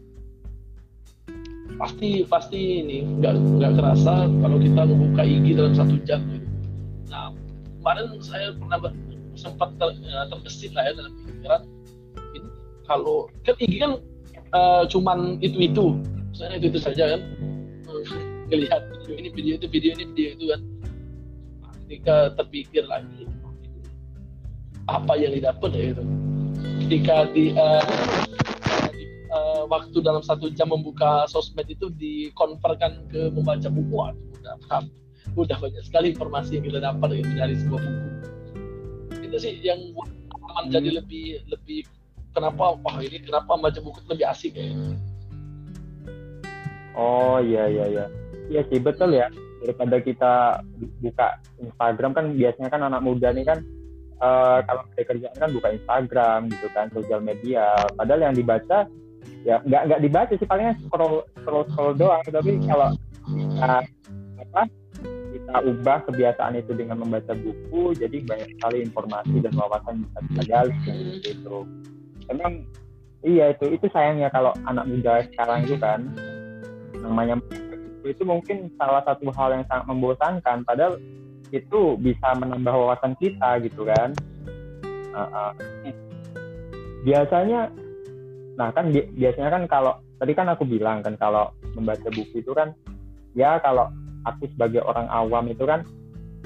Pasti 1.81 2.09
pasti 2.29 2.59
ini 2.85 2.97
nggak 3.19 3.33
nggak 3.57 3.71
kerasa 3.73 4.29
kalau 4.29 4.57
kita 4.61 4.81
membuka 4.85 5.21
IG 5.25 5.57
dalam 5.57 5.73
satu 5.73 5.95
jam 6.05 6.21
gitu. 6.29 6.47
Nah 7.09 7.33
kemarin 7.81 8.21
saya 8.21 8.53
pernah 8.53 8.93
sempat 9.33 9.73
ter, 9.81 9.89
terbesit 10.29 10.71
lah 10.77 10.85
ya 10.85 10.91
dalam 10.93 11.13
pikiran. 11.17 11.61
Ini 12.37 12.49
kalau 12.85 13.25
kan 13.41 13.55
IG 13.57 13.73
kan 13.81 13.91
eh, 14.53 14.83
cuman 14.93 15.41
itu 15.41 15.57
itu, 15.65 15.85
misalnya 16.29 16.61
itu 16.61 16.67
itu 16.69 16.79
saja 16.79 17.17
kan. 17.17 17.21
Ngelihat 18.53 18.81
video 19.01 19.13
ini 19.17 19.29
video 19.33 19.53
itu 19.57 19.65
video 19.65 19.91
ini 19.97 20.03
video 20.13 20.29
itu 20.37 20.45
kan. 20.53 20.61
Ketika 21.89 22.15
terpikir 22.37 22.85
lagi 22.85 23.25
apa 24.85 25.17
yang 25.17 25.33
didapat 25.33 25.69
ya 25.73 25.83
itu. 25.97 26.03
Ketika 26.85 27.25
di, 27.33 27.57
eh, 27.57 27.83
di, 28.93 29.03
eh, 29.09 29.63
waktu 29.65 29.97
dalam 30.05 30.21
satu 30.21 30.53
jam 30.53 30.69
membuka 30.69 31.25
sosmed 31.25 31.65
itu 31.65 31.89
dikonverkan 31.97 33.09
ke 33.09 33.33
membaca 33.33 33.73
buku 33.73 33.89
waduh, 33.89 34.27
udah 34.37 34.55
udah 35.33 35.57
banyak 35.57 35.83
sekali 35.85 36.11
informasi 36.11 36.59
yang 36.59 36.65
kita 36.67 36.79
dapat 36.83 37.09
gitu 37.23 37.31
dari 37.35 37.55
sebuah 37.55 37.81
buku 37.81 38.09
itu 39.21 39.37
sih 39.39 39.53
yang 39.63 39.79
pengalaman 40.27 40.83
Hmm. 40.83 40.97
lebih 40.99 41.39
lebih 41.47 41.79
kenapa 42.35 42.75
wah 42.83 42.97
ini 42.99 43.23
kenapa 43.23 43.55
baca 43.55 43.79
buku 43.79 43.99
lebih 44.11 44.27
asik 44.27 44.53
ya 44.55 44.67
Oh 46.91 47.39
iya 47.39 47.71
iya 47.71 47.85
iya. 47.87 48.05
Iya 48.51 48.61
sih 48.67 48.83
betul 48.83 49.15
ya. 49.15 49.31
Daripada 49.63 50.01
kita 50.03 50.59
buka 50.99 51.39
Instagram 51.55 52.11
kan 52.11 52.25
biasanya 52.35 52.67
kan 52.67 52.81
anak 52.83 52.99
muda 52.99 53.31
nih 53.31 53.47
kan 53.47 53.63
eh, 54.19 54.59
kalau 54.67 54.83
kerjaan 54.99 55.37
kan 55.39 55.49
buka 55.55 55.67
Instagram 55.71 56.39
gitu 56.51 56.67
kan 56.75 56.91
sosial 56.91 57.23
media. 57.23 57.71
Padahal 57.95 58.27
yang 58.27 58.35
dibaca 58.35 58.91
ya 59.47 59.63
nggak 59.63 59.81
nggak 59.87 60.01
dibaca 60.03 60.33
sih 60.35 60.43
palingnya 60.43 60.75
scroll 60.83 61.23
scroll 61.41 61.63
scroll 61.71 61.95
doang. 61.95 62.21
Tapi 62.27 62.59
kalau 62.67 62.91
kita 63.31 63.87
apa 64.43 64.61
kita 65.41 65.57
ubah 65.67 65.99
kebiasaan 66.05 66.53
itu 66.61 66.71
dengan 66.77 67.01
membaca 67.01 67.33
buku, 67.33 67.97
jadi 67.97 68.21
banyak 68.23 68.49
sekali 68.55 68.77
informasi 68.85 69.35
dan 69.41 69.53
wawasan 69.57 70.05
bisa 70.05 70.19
kita 70.29 70.43
gali 70.47 71.19
gitu. 71.25 71.65
Emang 72.29 72.63
iya 73.25 73.53
itu 73.53 73.73
itu 73.73 73.85
sayangnya 73.89 74.29
kalau 74.29 74.53
anak 74.65 74.85
muda 74.85 75.25
sekarang 75.33 75.65
itu 75.65 75.77
kan 75.77 76.09
namanya 77.01 77.41
itu 78.01 78.23
mungkin 78.25 78.69
salah 78.77 79.05
satu 79.05 79.29
hal 79.33 79.61
yang 79.61 79.65
sangat 79.69 79.85
membosankan 79.89 80.65
padahal 80.65 80.97
itu 81.51 81.99
bisa 81.99 82.33
menambah 82.37 82.73
wawasan 82.73 83.13
kita 83.19 83.61
gitu 83.65 83.85
kan 83.85 84.13
Uh, 85.11 85.27
uh. 85.27 85.51
biasanya 87.03 87.67
nah 88.55 88.71
kan 88.71 88.95
bi- 88.95 89.11
biasanya 89.11 89.59
kan 89.59 89.63
kalau 89.67 89.93
tadi 90.23 90.31
kan 90.31 90.47
aku 90.47 90.63
bilang 90.63 91.03
kan 91.03 91.19
kalau 91.19 91.51
membaca 91.75 92.07
buku 92.07 92.39
itu 92.39 92.55
kan 92.55 92.71
ya 93.35 93.59
kalau 93.59 93.91
aku 94.27 94.49
sebagai 94.53 94.81
orang 94.85 95.07
awam 95.09 95.49
itu 95.49 95.63
kan 95.65 95.85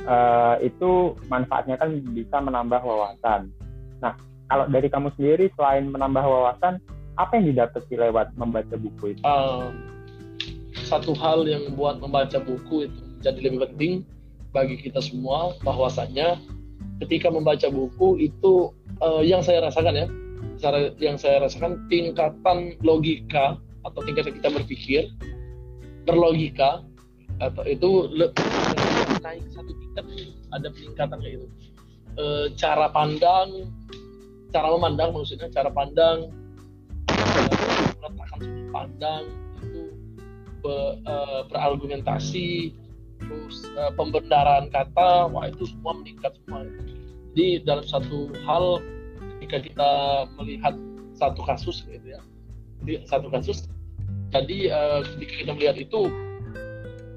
eh, 0.04 0.56
itu 0.68 1.16
manfaatnya 1.28 1.76
kan 1.80 1.96
bisa 2.14 2.38
menambah 2.40 2.82
wawasan. 2.82 3.52
Nah 4.00 4.16
kalau 4.52 4.70
dari 4.70 4.88
kamu 4.92 5.10
sendiri 5.18 5.50
selain 5.58 5.90
menambah 5.90 6.22
wawasan 6.22 6.78
apa 7.16 7.32
yang 7.40 7.56
didapati 7.56 7.96
lewat 7.96 8.36
membaca 8.36 8.76
buku 8.76 9.16
itu? 9.16 9.24
Uh, 9.24 9.72
satu 10.86 11.16
hal 11.18 11.48
yang 11.48 11.64
membuat 11.72 12.04
membaca 12.04 12.38
buku 12.44 12.92
itu 12.92 13.02
jadi 13.26 13.40
lebih 13.42 13.66
penting 13.66 13.94
bagi 14.54 14.78
kita 14.78 15.02
semua 15.02 15.58
bahwasanya 15.66 16.38
ketika 17.04 17.28
membaca 17.34 17.68
buku 17.68 18.30
itu 18.30 18.72
eh, 19.02 19.24
yang 19.26 19.42
saya 19.42 19.66
rasakan 19.66 19.96
ya 19.98 20.08
cara 20.62 20.94
yang 21.02 21.18
saya 21.20 21.44
rasakan 21.44 21.84
tingkatan 21.92 22.80
logika 22.86 23.60
atau 23.84 24.00
tingkatan 24.06 24.32
kita 24.40 24.50
berpikir 24.54 25.02
berlogika 26.08 26.86
atau 27.40 27.64
itu 27.68 28.12
naik 29.24 29.44
satu 29.52 29.72
tingkat 29.76 30.06
ada 30.56 30.68
peningkatan 30.72 31.18
kayak 31.20 31.34
gitu. 31.40 31.48
Eh, 32.16 32.46
cara 32.56 32.88
pandang 32.96 33.68
cara 34.56 34.72
memandang 34.72 35.12
maksudnya 35.12 35.52
cara 35.52 35.68
pandang 35.68 36.32
meletakkan 37.12 38.40
sudut 38.40 38.68
pandang 38.72 39.24
itu 39.60 39.84
be- 40.64 40.96
eh, 41.04 41.42
berargumentasi 41.52 42.48
terus 43.26 43.64
pembenaran 43.96 44.68
kata 44.70 45.32
wah 45.32 45.48
itu 45.48 45.68
semua 45.68 45.96
meningkat 45.98 46.36
semua. 46.44 46.68
Jadi 47.36 47.68
dalam 47.68 47.84
satu 47.84 48.32
hal 48.48 48.80
ketika 49.40 49.58
kita 49.60 49.92
melihat 50.40 50.76
satu 51.16 51.42
kasus 51.44 51.84
gitu 51.88 52.18
ya 52.18 52.22
jadi 52.84 53.06
satu 53.08 53.28
kasus 53.32 53.70
jadi 54.34 54.58
eh, 54.74 55.00
ketika 55.16 55.34
kita 55.44 55.52
melihat 55.56 55.78
itu 55.80 56.02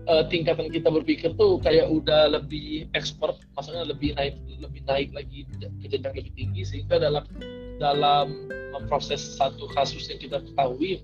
eh, 0.08 0.24
tingkatan 0.32 0.72
kita 0.72 0.88
berpikir 0.88 1.36
tuh 1.36 1.60
kayak 1.60 1.86
udah 1.92 2.32
lebih 2.32 2.88
expert 2.96 3.36
maksudnya 3.54 3.84
lebih 3.84 4.16
naik 4.16 4.34
lebih 4.58 4.82
naik 4.88 5.08
lagi 5.12 5.44
ke 5.80 5.86
jenjang 5.92 6.14
lebih 6.16 6.32
tinggi 6.34 6.62
sehingga 6.64 6.96
dalam 6.98 7.24
dalam 7.78 8.48
memproses 8.74 9.20
satu 9.38 9.70
kasus 9.70 10.10
yang 10.10 10.18
kita 10.18 10.42
ketahui 10.42 10.98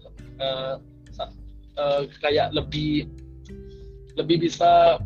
sa- 1.14 1.32
eh, 1.78 2.02
kayak 2.18 2.50
lebih 2.56 3.06
lebih 4.14 4.46
bisa 4.46 4.99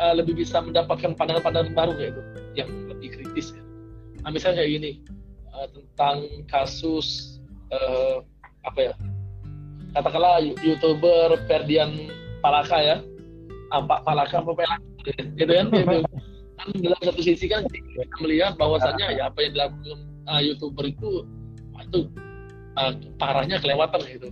eh, 0.00 0.14
lebih 0.14 0.34
bisa 0.38 0.62
mendapatkan 0.62 1.14
pandangan-pandangan 1.14 1.74
baru 1.74 1.92
kayak 1.94 2.10
itu 2.14 2.22
yang 2.54 2.70
lebih 2.90 3.08
kritis 3.18 3.54
ya. 3.54 3.62
Nah, 4.22 4.30
misalnya 4.30 4.62
kayak 4.62 4.72
gini 4.80 4.92
eh, 5.54 5.66
tentang 5.70 6.16
kasus 6.46 7.38
eh, 7.70 8.22
apa 8.64 8.78
ya 8.80 8.94
katakanlah 9.94 10.42
youtuber 10.64 11.38
Ferdian 11.46 12.10
Palaka 12.42 12.78
ya 12.82 12.96
apa 13.82 14.04
Palaka 14.06 14.40
apa 14.42 14.52
Pelak 14.54 14.80
gitu 15.34 15.52
kan 15.52 15.66
gitu. 15.74 15.96
kan 16.54 16.68
dalam 16.80 17.00
satu 17.02 17.20
sisi 17.20 17.46
kan 17.50 17.66
kita 17.66 18.16
melihat 18.22 18.54
bahwasannya 18.54 19.18
ya 19.18 19.28
apa 19.28 19.38
yang 19.42 19.52
dilakukan 19.58 19.98
uh, 20.30 20.40
youtuber 20.40 20.84
itu 20.86 21.26
itu 21.82 22.00
uh, 22.78 22.92
parahnya 23.18 23.58
kelewatan 23.60 24.00
gitu. 24.06 24.28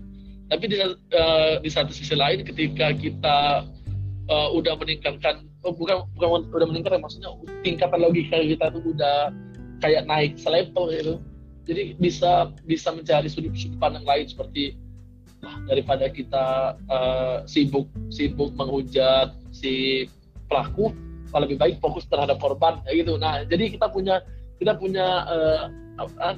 Tapi 0.52 0.64
di, 0.68 0.76
uh, 0.78 1.58
di 1.64 1.70
satu 1.72 1.92
sisi 1.92 2.12
lain 2.12 2.44
ketika 2.44 2.92
kita 2.92 3.66
uh, 4.28 4.48
udah 4.52 4.76
meningkatkan 4.76 5.48
oh, 5.64 5.72
bukan 5.74 6.06
bukan 6.16 6.46
udah 6.52 6.66
meningkatkan 6.68 7.02
maksudnya 7.02 7.32
tingkatan 7.64 8.00
logika 8.00 8.38
kita 8.38 8.70
tuh 8.70 8.82
udah 8.92 9.32
kayak 9.82 10.06
naik 10.06 10.38
selevel 10.38 10.88
gitu. 10.92 11.14
Jadi 11.62 11.94
bisa 11.98 12.50
bisa 12.66 12.90
mencari 12.90 13.30
sudut 13.30 13.54
sudut 13.54 13.78
pandang 13.78 14.02
lain 14.02 14.26
seperti 14.26 14.74
daripada 15.66 16.06
kita 16.06 16.78
uh, 16.86 17.42
sibuk 17.44 17.90
sibuk 18.08 18.54
menghujat 18.54 19.34
si 19.50 20.06
pelaku 20.46 20.94
lebih 21.32 21.56
baik 21.56 21.76
fokus 21.80 22.04
terhadap 22.06 22.36
korban 22.38 22.78
ya 22.84 22.92
gitu 22.92 23.16
nah 23.16 23.40
jadi 23.42 23.72
kita 23.72 23.88
punya 23.88 24.20
kita 24.60 24.76
punya 24.76 25.06
uh, 25.26 25.62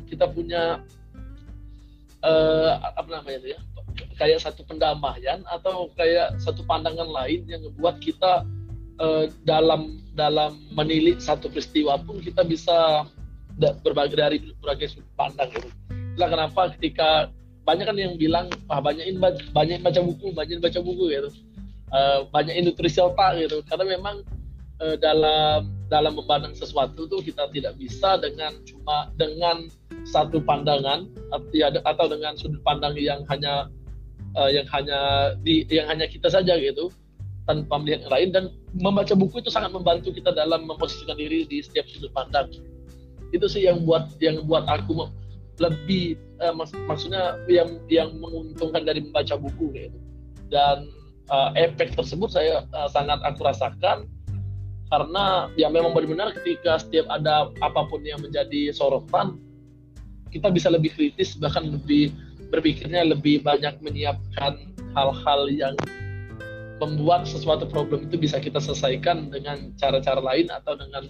kita 0.06 0.26
punya 0.30 0.80
uh, 2.24 2.72
apa 2.94 3.08
namanya 3.20 3.58
ya 3.58 3.60
kayak 4.18 4.42
satu 4.42 4.62
pendamaian 4.66 5.42
atau 5.50 5.90
kayak 5.94 6.38
satu 6.38 6.62
pandangan 6.66 7.06
lain 7.06 7.46
yang 7.46 7.62
membuat 7.62 7.98
kita 7.98 8.46
uh, 9.02 9.26
dalam 9.46 10.02
dalam 10.14 10.58
menilik 10.74 11.18
satu 11.18 11.50
peristiwa 11.50 11.98
pun 12.02 12.22
kita 12.22 12.42
bisa 12.46 13.06
berbagai 13.82 14.18
dari 14.18 14.38
berbagai 14.58 14.98
sudut 14.98 15.14
pandang 15.14 15.50
gitu. 15.54 15.70
Itulah 16.14 16.28
kenapa 16.30 16.60
ketika 16.78 17.30
banyak 17.64 17.84
kan 17.88 17.96
yang 17.96 18.14
bilang 18.20 18.52
ah 18.68 18.78
banyakin 18.78 19.16
baca, 19.18 19.40
banyak 19.56 19.80
baca 19.80 20.00
buku, 20.04 20.30
banyak 20.36 20.60
baca 20.60 20.78
buku 20.84 21.04
gitu. 21.10 21.30
Uh, 21.90 22.28
banyakin 22.28 22.68
nutrisi 22.68 23.00
otak 23.00 23.40
gitu. 23.40 23.64
Karena 23.64 23.84
memang 23.96 24.20
uh, 24.84 24.96
dalam 25.00 25.72
dalam 25.88 26.16
memandang 26.16 26.52
sesuatu 26.52 27.08
tuh 27.08 27.20
kita 27.24 27.48
tidak 27.52 27.76
bisa 27.80 28.20
dengan 28.20 28.52
cuma 28.68 29.08
dengan 29.16 29.68
satu 30.04 30.40
pandangan 30.44 31.08
atau 31.84 32.06
dengan 32.08 32.36
sudut 32.36 32.60
pandang 32.64 32.92
yang 32.98 33.24
hanya 33.32 33.68
uh, 34.36 34.50
yang 34.50 34.66
hanya 34.68 35.32
di 35.40 35.64
yang 35.72 35.88
hanya 35.88 36.04
kita 36.08 36.28
saja 36.28 36.56
gitu 36.58 36.90
tanpa 37.44 37.76
melihat 37.76 38.08
yang 38.08 38.12
lain 38.12 38.28
dan 38.32 38.44
membaca 38.72 39.12
buku 39.12 39.44
itu 39.44 39.52
sangat 39.52 39.70
membantu 39.72 40.10
kita 40.10 40.32
dalam 40.32 40.64
memposisikan 40.64 41.16
diri 41.16 41.44
di 41.44 41.60
setiap 41.60 41.84
sudut 41.88 42.10
pandang 42.16 42.48
itu 43.30 43.46
sih 43.50 43.66
yang 43.66 43.84
buat 43.84 44.08
yang 44.22 44.42
buat 44.48 44.64
aku 44.66 45.08
lebih 45.62 46.18
uh, 46.42 46.50
mak 46.50 46.74
maksudnya 46.90 47.38
yang 47.46 47.78
yang 47.86 48.10
menguntungkan 48.18 48.82
dari 48.82 49.02
membaca 49.02 49.38
buku 49.38 49.70
gitu 49.74 49.98
dan 50.50 50.90
uh, 51.30 51.54
efek 51.54 51.94
tersebut 51.94 52.30
saya 52.30 52.66
uh, 52.74 52.90
sangat 52.90 53.22
aku 53.22 53.46
rasakan 53.46 54.10
karena 54.90 55.48
ya 55.58 55.70
memang 55.70 55.94
benar-benar 55.96 56.34
ketika 56.42 56.82
setiap 56.82 57.06
ada 57.10 57.50
apa 57.62 57.86
pun 57.86 58.02
yang 58.02 58.20
menjadi 58.20 58.74
sorotan 58.74 59.38
kita 60.34 60.50
bisa 60.50 60.68
lebih 60.70 60.90
kritis 60.94 61.38
bahkan 61.38 61.70
lebih 61.70 62.10
berpikirnya 62.50 63.06
lebih 63.06 63.42
banyak 63.42 63.78
menyiapkan 63.82 64.74
hal-hal 64.94 65.50
yang 65.50 65.74
membuat 66.82 67.26
sesuatu 67.26 67.66
problem 67.66 68.06
itu 68.06 68.18
bisa 68.18 68.42
kita 68.42 68.58
selesaikan 68.58 69.30
dengan 69.30 69.74
cara-cara 69.78 70.18
lain 70.18 70.50
atau 70.50 70.74
dengan 70.74 71.06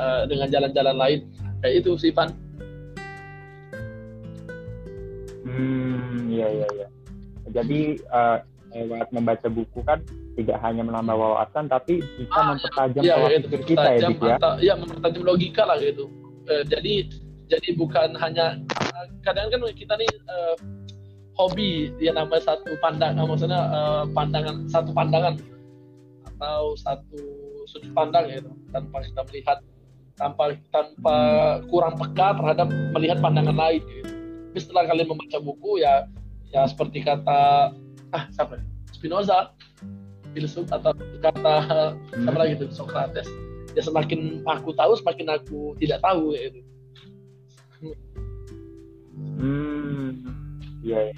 uh, 0.00 0.24
dengan 0.24 0.48
jalan-jalan 0.48 0.96
lain. 0.96 1.20
Ya 1.64 1.80
itu 1.80 1.96
sih 2.00 2.12
Pan. 2.12 2.32
Hmm, 5.54 6.28
iya 6.30 6.46
iya 6.50 6.68
iya. 6.74 6.86
Jadi 7.54 8.02
uh, 8.10 8.38
lewat 8.74 9.08
membaca 9.14 9.46
buku 9.46 9.86
kan 9.86 10.02
tidak 10.34 10.58
hanya 10.66 10.82
menambah 10.82 11.14
wawasan 11.14 11.70
tapi 11.70 12.02
bisa 12.18 12.34
ah, 12.34 12.58
mempertajam 12.58 13.02
ya, 13.06 13.16
pikir 13.46 13.62
kita 13.78 13.88
ya, 13.94 14.10
ya. 14.10 14.36
Iya, 14.58 14.74
mempertajam 14.74 15.22
logika 15.22 15.62
lah 15.62 15.78
gitu. 15.78 16.10
Uh, 16.50 16.66
jadi 16.66 17.06
jadi 17.46 17.68
bukan 17.78 18.18
hanya 18.18 18.58
kadang 19.22 19.52
kan 19.52 19.60
kita 19.76 19.94
nih 19.94 20.10
uh, 20.26 20.56
hobi 21.34 21.90
dia 21.98 22.14
nambah 22.14 22.40
satu 22.42 22.78
pandang 22.78 23.18
uh, 23.18 23.26
maksudnya 23.26 23.60
uh, 23.70 24.04
pandangan 24.14 24.66
satu 24.70 24.90
pandangan 24.94 25.34
atau 26.34 26.74
satu 26.78 27.18
sudut 27.68 27.92
pandang 27.94 28.30
gitu 28.30 28.50
tanpa 28.70 29.02
kita 29.02 29.20
melihat 29.30 29.58
tanpa 30.14 30.54
tanpa 30.70 31.16
kurang 31.68 31.98
peka 31.98 32.38
terhadap 32.38 32.68
melihat 32.94 33.18
pandangan 33.18 33.56
lain 33.56 33.82
gitu. 33.82 34.13
Tapi 34.54 34.62
setelah 34.62 34.86
kalian 34.86 35.10
membaca 35.10 35.38
buku 35.42 35.82
ya 35.82 36.06
ya 36.54 36.62
seperti 36.70 37.02
kata 37.02 37.74
ah 38.14 38.24
siapa 38.30 38.62
Spinoza 38.94 39.50
filsuf 40.30 40.70
atau 40.70 40.94
kata 41.18 41.66
hmm. 42.14 42.30
apa 42.30 42.38
lagi 42.38 42.62
itu 42.62 42.70
Socrates 42.70 43.26
ya 43.74 43.82
semakin 43.82 44.46
aku 44.46 44.70
tahu 44.78 44.94
semakin 44.94 45.34
aku 45.34 45.74
tidak 45.82 45.98
tahu 45.98 46.38
gitu. 46.38 46.62
Hmm, 49.34 50.22
iya. 50.86 51.10
Ya 51.10 51.14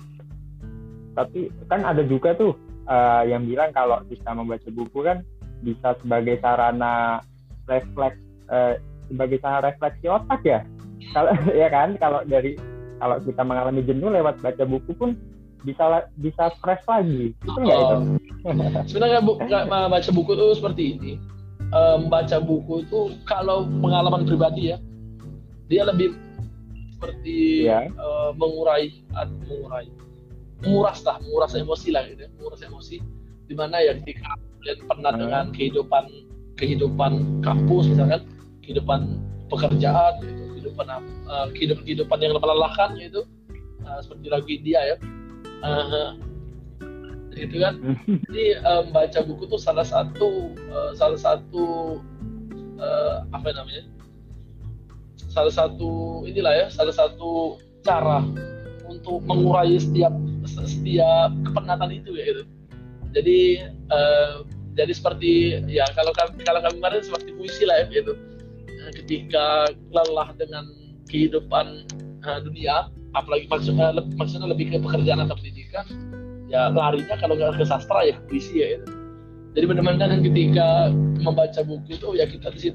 tapi 1.16 1.49
kan 1.72 1.81
ada 1.81 2.05
juga 2.05 2.37
tuh 2.37 2.53
uh, 2.87 3.25
yang 3.25 3.49
bilang 3.49 3.72
kalau 3.72 4.05
kita 4.09 4.37
membaca 4.37 4.68
buku 4.68 5.01
kan 5.01 5.25
bisa 5.64 5.96
sebagai 6.05 6.37
sarana 6.44 7.25
refleks 7.68 8.20
uh, 8.53 8.77
sebagai 9.09 9.40
sarana 9.40 9.72
refleksi 9.72 10.07
otak 10.12 10.40
ya 10.44 10.61
kalau 11.16 11.33
ya 11.61 11.68
kan 11.72 11.96
kalau 11.96 12.20
dari 12.29 12.61
kalau 13.00 13.16
kita 13.22 13.42
mengalami 13.44 13.80
jenuh 13.85 14.11
lewat 14.12 14.40
baca 14.40 14.64
buku 14.64 14.92
pun 14.96 15.11
bisa 15.64 16.06
bisa 16.20 16.54
fresh 16.62 16.85
lagi 16.87 17.35
itu 17.35 17.50
itu 17.50 17.74
oh. 17.74 18.02
sebenarnya 18.88 19.18
bu, 19.24 19.40
baca 19.66 20.11
buku 20.14 20.30
itu 20.38 20.46
seperti 20.62 20.82
ini 20.96 21.12
membaca 21.74 22.38
buku 22.38 22.87
itu 22.87 23.18
kalau 23.26 23.66
pengalaman 23.82 24.22
pribadi 24.22 24.70
ya 24.70 24.78
dia 25.66 25.82
lebih 25.82 26.14
seperti 26.96 27.68
ya. 27.68 27.90
uh, 27.98 28.30
mengurai 28.38 29.02
mengurai 29.44 29.90
menguras 30.64 31.04
lah 31.04 31.20
menguras 31.20 31.52
emosi 31.52 31.88
lah 31.92 32.06
gitu 32.09 32.24
ya. 32.24 32.30
menguras 32.38 32.61
emosi 32.64 32.96
di 33.46 33.54
mana 33.54 33.82
ya 33.82 33.92
ketika 34.00 34.38
kalian 34.62 34.80
pernah 34.88 35.12
hmm. 35.12 35.20
dengan 35.20 35.44
kehidupan 35.52 36.04
kehidupan 36.56 37.12
kampus 37.44 37.85
misalkan 37.92 38.24
kehidupan 38.64 39.20
pekerjaan 39.52 40.12
gitu 40.24 40.45
kehidupan 40.77 41.29
uh, 41.29 41.47
kehidupan 41.57 41.83
kehidupan 41.89 42.19
yang 42.21 42.33
melelahkan 42.37 42.91
gitu. 43.01 43.25
Uh, 43.87 44.01
seperti 44.05 44.27
lagu 44.29 44.49
India 44.51 44.81
ya. 44.85 44.97
Uh, 45.65 46.12
gitu 47.33 47.57
kan. 47.61 47.75
Jadi 48.29 48.45
um, 48.65 48.85
baca 48.93 49.19
buku 49.25 49.45
tuh 49.49 49.61
salah 49.61 49.85
satu 49.85 50.53
uh, 50.73 50.93
salah 50.93 51.21
satu 51.21 51.65
uh, 52.77 53.25
apa 53.33 53.49
namanya? 53.57 53.89
Salah 55.33 55.53
satu 55.53 56.25
inilah 56.29 56.53
ya 56.53 56.67
salah 56.73 56.93
satu 56.93 57.61
cara 57.85 58.25
untuk 58.89 59.21
mengurai 59.25 59.77
setiap 59.77 60.12
setiap 60.47 61.33
kepenatan 61.45 61.91
itu 61.93 62.17
ya 62.17 62.25
itu 62.33 62.43
jadi 63.12 63.41
uh, 63.91 64.47
jadi 64.77 64.93
seperti 64.93 65.33
ya 65.67 65.85
kalau 65.97 66.12
kami 66.15 66.45
kalau 66.45 66.61
kami 66.62 66.79
kemarin 66.79 67.03
seperti 67.03 67.35
puisi 67.35 67.65
lah 67.67 67.83
ya 67.83 67.87
gitu 67.91 68.15
ketika 68.92 69.70
lelah 69.90 70.31
dengan 70.37 70.66
kehidupan 71.11 71.87
uh, 72.27 72.40
dunia 72.42 72.90
apalagi 73.14 73.46
maksudnya, 73.49 73.94
uh, 73.94 74.05
maksudnya 74.18 74.49
lebih 74.51 74.75
ke 74.75 74.77
pekerjaan 74.83 75.25
atau 75.25 75.38
pendidikan 75.38 75.87
ya 76.46 76.70
larinya 76.70 77.16
kalau 77.18 77.35
nggak 77.35 77.59
ke 77.59 77.64
sastra 77.66 78.07
ya 78.07 78.14
puisi 78.31 78.62
ya 78.62 78.79
itu 78.79 78.87
jadi 79.57 79.64
benar-benar 79.72 80.20
ketika 80.20 80.92
membaca 81.25 81.61
buku 81.64 81.96
itu 81.96 82.09
ya 82.12 82.29
kita 82.29 82.53
di 82.53 82.70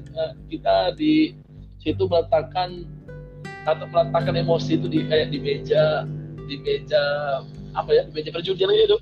kita 0.50 0.76
di 0.98 1.14
situ 1.78 2.04
meletakkan 2.10 2.84
atau 3.64 3.86
meletakkan 3.86 4.34
emosi 4.34 4.74
itu 4.78 4.86
di 4.90 5.06
kayak 5.06 5.30
di 5.30 5.38
meja 5.38 6.04
di 6.50 6.58
meja 6.58 7.02
apa 7.78 7.90
ya 7.94 8.02
di 8.10 8.12
meja 8.12 8.30
perjudian 8.34 8.70
itu 8.74 8.98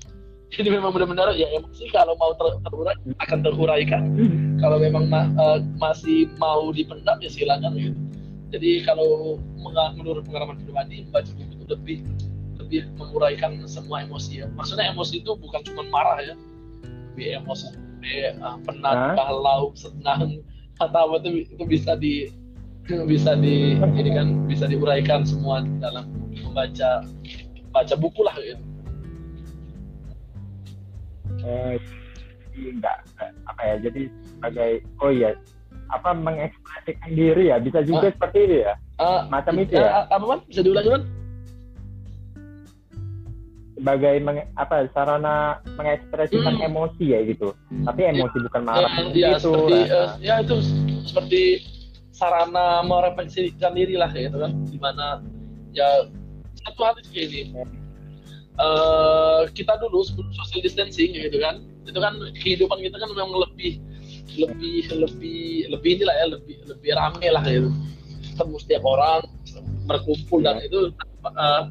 jadi 0.51 0.67
memang 0.67 0.91
benar-benar 0.91 1.31
ya 1.39 1.47
emosi 1.55 1.87
kalau 1.95 2.11
mau 2.19 2.35
ter 2.35 2.59
terurai 2.67 2.95
akan 3.23 3.39
teruraikan 3.39 4.03
kalau 4.59 4.77
memang 4.83 5.07
ma 5.07 5.31
uh, 5.39 5.63
masih 5.79 6.27
mau 6.35 6.75
dipendam 6.75 7.15
ya 7.23 7.31
silakan 7.31 7.71
gitu. 7.79 7.99
Jadi 8.51 8.83
kalau 8.83 9.39
menurut 9.95 10.27
pengalaman 10.27 10.59
pribadi 10.59 11.07
membaca 11.07 11.31
buku 11.39 11.53
itu 11.55 11.65
lebih 11.71 11.97
lebih 12.59 12.81
menguraikan 12.99 13.63
semua 13.63 14.03
emosi 14.03 14.43
ya. 14.43 14.47
Maksudnya 14.51 14.91
emosi 14.91 15.23
itu 15.23 15.31
bukan 15.39 15.63
cuma 15.71 15.87
marah 15.87 16.19
ya. 16.19 16.35
Lebih 17.15 17.43
emosi 17.43 17.71
lebih 17.71 18.35
uh, 18.43 18.59
penat 18.67 19.15
galau 19.15 19.71
senang 19.71 20.43
atau 20.83 21.15
apa 21.15 21.15
itu, 21.23 21.47
itu 21.47 21.63
bisa 21.63 21.95
di 21.95 22.27
bisa 23.07 23.37
di 23.39 23.77
ini 23.77 24.11
kan 24.11 24.49
bisa 24.51 24.67
diuraikan 24.67 25.23
semua 25.23 25.63
dalam 25.79 26.11
membaca 26.43 27.07
baca 27.71 27.95
buku 27.95 28.19
lah 28.25 28.35
gitu 28.41 28.70
eh, 31.45 31.75
enggak 32.57 32.97
apa 33.47 33.61
ya 33.63 33.75
jadi 33.89 34.01
sebagai 34.27 34.71
oh 34.99 35.11
iya 35.11 35.31
apa 35.91 36.15
mengekspresikan 36.15 37.11
diri 37.11 37.51
ya 37.51 37.57
bisa 37.59 37.83
juga 37.83 38.11
ah, 38.11 38.13
seperti 38.15 38.37
itu 38.47 38.55
ya 38.63 38.73
uh, 38.99 39.21
macam 39.27 39.59
itu 39.59 39.75
ya. 39.75 39.87
uh, 39.87 40.05
apa 40.07 40.23
man 40.23 40.39
bisa 40.47 40.61
diulangi 40.63 40.89
man 40.91 41.03
sebagai 43.81 44.15
meng, 44.21 44.45
apa 44.61 44.85
sarana 44.93 45.57
mengekspresikan 45.73 46.53
hmm. 46.53 46.69
emosi 46.69 47.17
ya 47.17 47.19
gitu. 47.25 47.57
Tapi 47.81 48.13
emosi 48.13 48.37
ya, 48.37 48.43
bukan 48.45 48.61
marah 48.61 48.91
uh, 48.93 49.09
ya, 49.09 49.33
itu 49.33 49.49
seperti, 49.49 49.79
uh, 49.89 50.09
ya 50.21 50.35
itu 50.45 50.55
seperti 51.09 51.41
sarana 52.13 52.85
merefleksikan 52.85 53.73
diri 53.73 53.97
lah 53.97 54.13
gitu 54.13 54.37
kan. 54.37 54.53
Di 54.69 54.77
mana 54.77 55.25
ya 55.73 56.05
satu 56.61 56.81
hal 56.85 56.93
kayak 57.09 57.33
ini 57.33 57.80
uh, 58.59 59.47
kita 59.53 59.77
dulu 59.79 60.03
sebelum 60.03 60.31
social 60.35 60.61
distancing 60.65 61.15
gitu 61.15 61.37
kan 61.39 61.63
itu 61.87 61.99
kan 61.99 62.13
kehidupan 62.41 62.79
kita 62.81 62.97
kan 62.99 63.09
memang 63.15 63.35
lebih 63.37 63.79
lebih 64.39 64.87
lebih 64.95 65.67
lebih 65.71 65.89
inilah 65.99 66.15
ya 66.15 66.25
lebih 66.39 66.55
lebih 66.67 66.91
rame 66.95 67.27
lah 67.31 67.43
gitu. 67.43 67.69
Ketemu 68.31 68.55
setiap 68.63 68.83
orang 68.87 69.21
berkumpul 69.85 70.39
dan 70.39 70.63
itu 70.63 70.95
uh, 71.27 71.67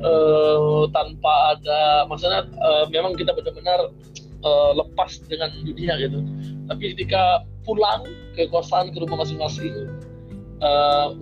uh, 0.00 0.82
tanpa 0.94 1.58
ada 1.58 2.08
maksudnya 2.08 2.48
uh, 2.64 2.88
memang 2.88 3.12
kita 3.18 3.36
benar-benar 3.36 3.92
uh, 4.40 4.72
lepas 4.72 5.20
dengan 5.28 5.52
dunia 5.64 6.00
gitu. 6.00 6.24
Tapi 6.68 6.96
ketika 6.96 7.44
pulang 7.68 8.08
ke 8.32 8.48
kosan 8.48 8.92
ke 8.96 8.98
rumah 9.04 9.20
masing-masing 9.20 9.92
uh, 10.64 11.12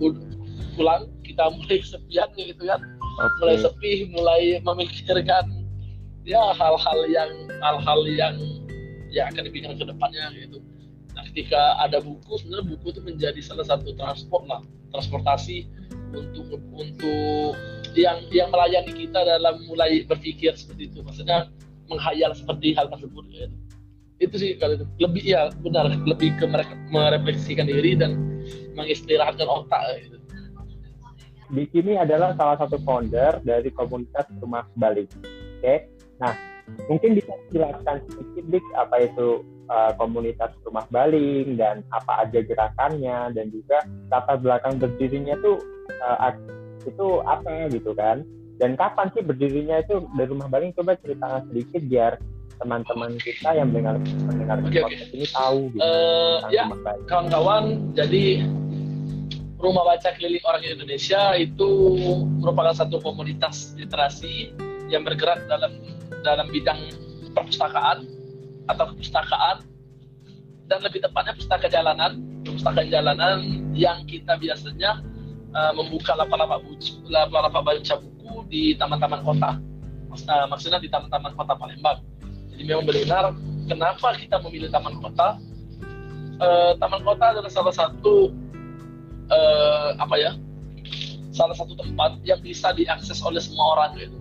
pulang 0.79 1.11
kita 1.27 1.51
mulai 1.51 1.77
kesepian 1.83 2.29
gitu 2.39 2.63
kan 2.63 2.79
okay. 3.17 3.37
mulai 3.41 3.57
sepi 3.57 3.91
mulai 4.13 4.41
memikirkan 4.61 5.45
ya 6.27 6.53
hal-hal 6.53 6.99
yang 7.09 7.31
hal-hal 7.63 7.99
yang 8.05 8.35
ya 9.09 9.31
akan 9.31 9.47
dipikirkan 9.49 9.77
ke 9.79 9.85
depannya 9.87 10.29
gitu 10.37 10.59
nah 11.17 11.23
ketika 11.33 11.81
ada 11.81 11.97
buku 12.03 12.37
sebenarnya 12.37 12.77
buku 12.77 12.85
itu 12.93 13.01
menjadi 13.01 13.39
salah 13.41 13.65
satu 13.65 13.95
transport 13.97 14.45
lah 14.45 14.61
transportasi 14.93 15.65
untuk 16.13 16.61
untuk 16.71 17.57
yang 17.97 18.21
yang 18.29 18.53
melayani 18.53 18.93
kita 18.93 19.25
dalam 19.25 19.65
mulai 19.65 20.05
berpikir 20.05 20.53
seperti 20.53 20.93
itu 20.93 21.01
maksudnya 21.01 21.49
menghayal 21.87 22.35
seperti 22.35 22.75
hal 22.75 22.91
tersebut 22.91 23.25
gitu. 23.31 23.55
itu 24.17 24.35
sih 24.37 24.51
kalau 24.57 24.77
itu 24.77 24.85
lebih 25.01 25.23
ya 25.23 25.49
benar 25.61 25.89
lebih 25.89 26.35
ke 26.37 26.45
mereka 26.45 26.73
merefleksikan 26.89 27.69
diri 27.69 27.97
dan 27.97 28.17
mengistirahatkan 28.77 29.45
otak 29.45 29.81
gitu. 30.05 30.16
Di 31.47 31.63
sini 31.71 31.95
adalah 31.95 32.35
salah 32.35 32.59
satu 32.59 32.75
founder 32.83 33.39
dari 33.43 33.71
komunitas 33.71 34.27
Rumah 34.39 34.67
Bali. 34.75 35.07
Oke, 35.07 35.63
okay? 35.63 35.77
nah 36.19 36.35
mungkin 36.91 37.15
bisa 37.15 37.31
dijelaskan 37.47 38.03
sedikit 38.11 38.63
apa 38.75 39.07
itu 39.07 39.47
uh, 39.71 39.91
komunitas 39.95 40.51
Rumah 40.67 40.85
Baling 40.91 41.55
dan 41.55 41.87
apa 41.95 42.27
aja 42.27 42.39
gerakannya 42.43 43.31
dan 43.31 43.45
juga 43.49 43.87
latar 44.11 44.37
belakang 44.43 44.75
berdirinya 44.75 45.39
tuh 45.39 45.55
uh, 46.03 46.35
itu 46.87 47.07
apa 47.27 47.67
gitu 47.71 47.91
kan 47.95 48.23
dan 48.57 48.73
kapan 48.73 49.11
sih 49.13 49.21
berdirinya 49.21 49.83
itu 49.83 50.01
dari 50.17 50.29
rumah 50.31 50.49
baling 50.49 50.73
coba 50.73 50.97
ceritakan 50.97 51.45
sedikit 51.51 51.81
biar 51.85 52.13
teman-teman 52.57 53.13
kita 53.21 53.53
yang 53.53 53.69
mendengar 53.69 54.01
mendengar 54.25 54.57
okay, 54.65 54.81
okay. 54.81 55.13
ini 55.13 55.27
tahu 55.29 55.69
gitu 55.77 55.83
uh, 55.85 56.41
ya 56.49 56.65
kawan-kawan 57.05 57.93
jadi 57.93 58.41
rumah 59.57 59.83
baca 59.85 60.13
keliling 60.13 60.43
orang 60.45 60.63
Indonesia 60.65 61.33
itu 61.33 61.69
merupakan 62.41 62.77
satu 62.77 63.01
komunitas 63.01 63.73
literasi 63.77 64.53
yang 64.87 65.01
bergerak 65.01 65.41
dalam 65.49 65.81
dalam 66.21 66.47
bidang 66.53 66.77
perpustakaan 67.33 68.05
atau 68.69 68.85
kepustakaan 68.93 69.65
dan 70.67 70.79
lebih 70.83 71.01
tepatnya 71.01 71.33
pustaka 71.33 71.67
jalanan 71.71 72.21
perpustakaan 72.45 72.87
jalanan 72.87 73.37
yang 73.73 74.05
kita 74.05 74.37
biasanya 74.37 75.01
uh, 75.57 75.73
membuka 75.73 76.13
lapak-lapak 76.13 76.61
lapak-lapak 77.09 77.61
baca 77.65 77.93
buku 77.99 78.33
di 78.47 78.63
taman-taman 78.77 79.21
kota. 79.25 79.51
Uh, 80.27 80.45
maksudnya 80.49 80.81
di 80.81 80.89
taman-taman 80.89 81.35
kota 81.37 81.53
Palembang. 81.53 81.99
Jadi 82.53 82.63
memang 82.65 82.85
benar 82.89 83.25
kenapa 83.69 84.17
kita 84.17 84.41
memilih 84.41 84.71
taman 84.73 84.97
kota? 85.03 85.37
Uh, 86.37 86.73
taman 86.77 87.01
kota 87.01 87.37
adalah 87.37 87.51
salah 87.51 87.73
satu 87.73 88.33
uh, 89.31 89.95
apa 89.99 90.15
ya? 90.19 90.31
Salah 91.31 91.53
satu 91.53 91.77
tempat 91.77 92.17
yang 92.25 92.41
bisa 92.41 92.73
diakses 92.73 93.21
oleh 93.21 93.41
semua 93.41 93.77
orang 93.77 93.91
gitu. 93.99 94.17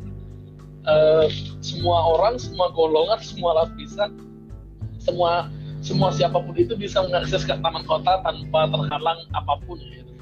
Uh, 0.86 1.26
semua 1.58 2.14
orang, 2.14 2.38
semua 2.38 2.70
golongan, 2.70 3.18
semua 3.18 3.64
lapisan, 3.64 4.14
semua 5.02 5.50
semua 5.86 6.10
siapa 6.10 6.42
pun 6.42 6.56
itu 6.58 6.74
bisa 6.74 6.98
mengakses 7.06 7.46
ke 7.46 7.54
taman 7.54 7.86
kota 7.86 8.18
tanpa 8.26 8.66
terhalang 8.66 9.20
apa 9.38 9.54
pun 9.62 9.78
gitu 9.78 10.12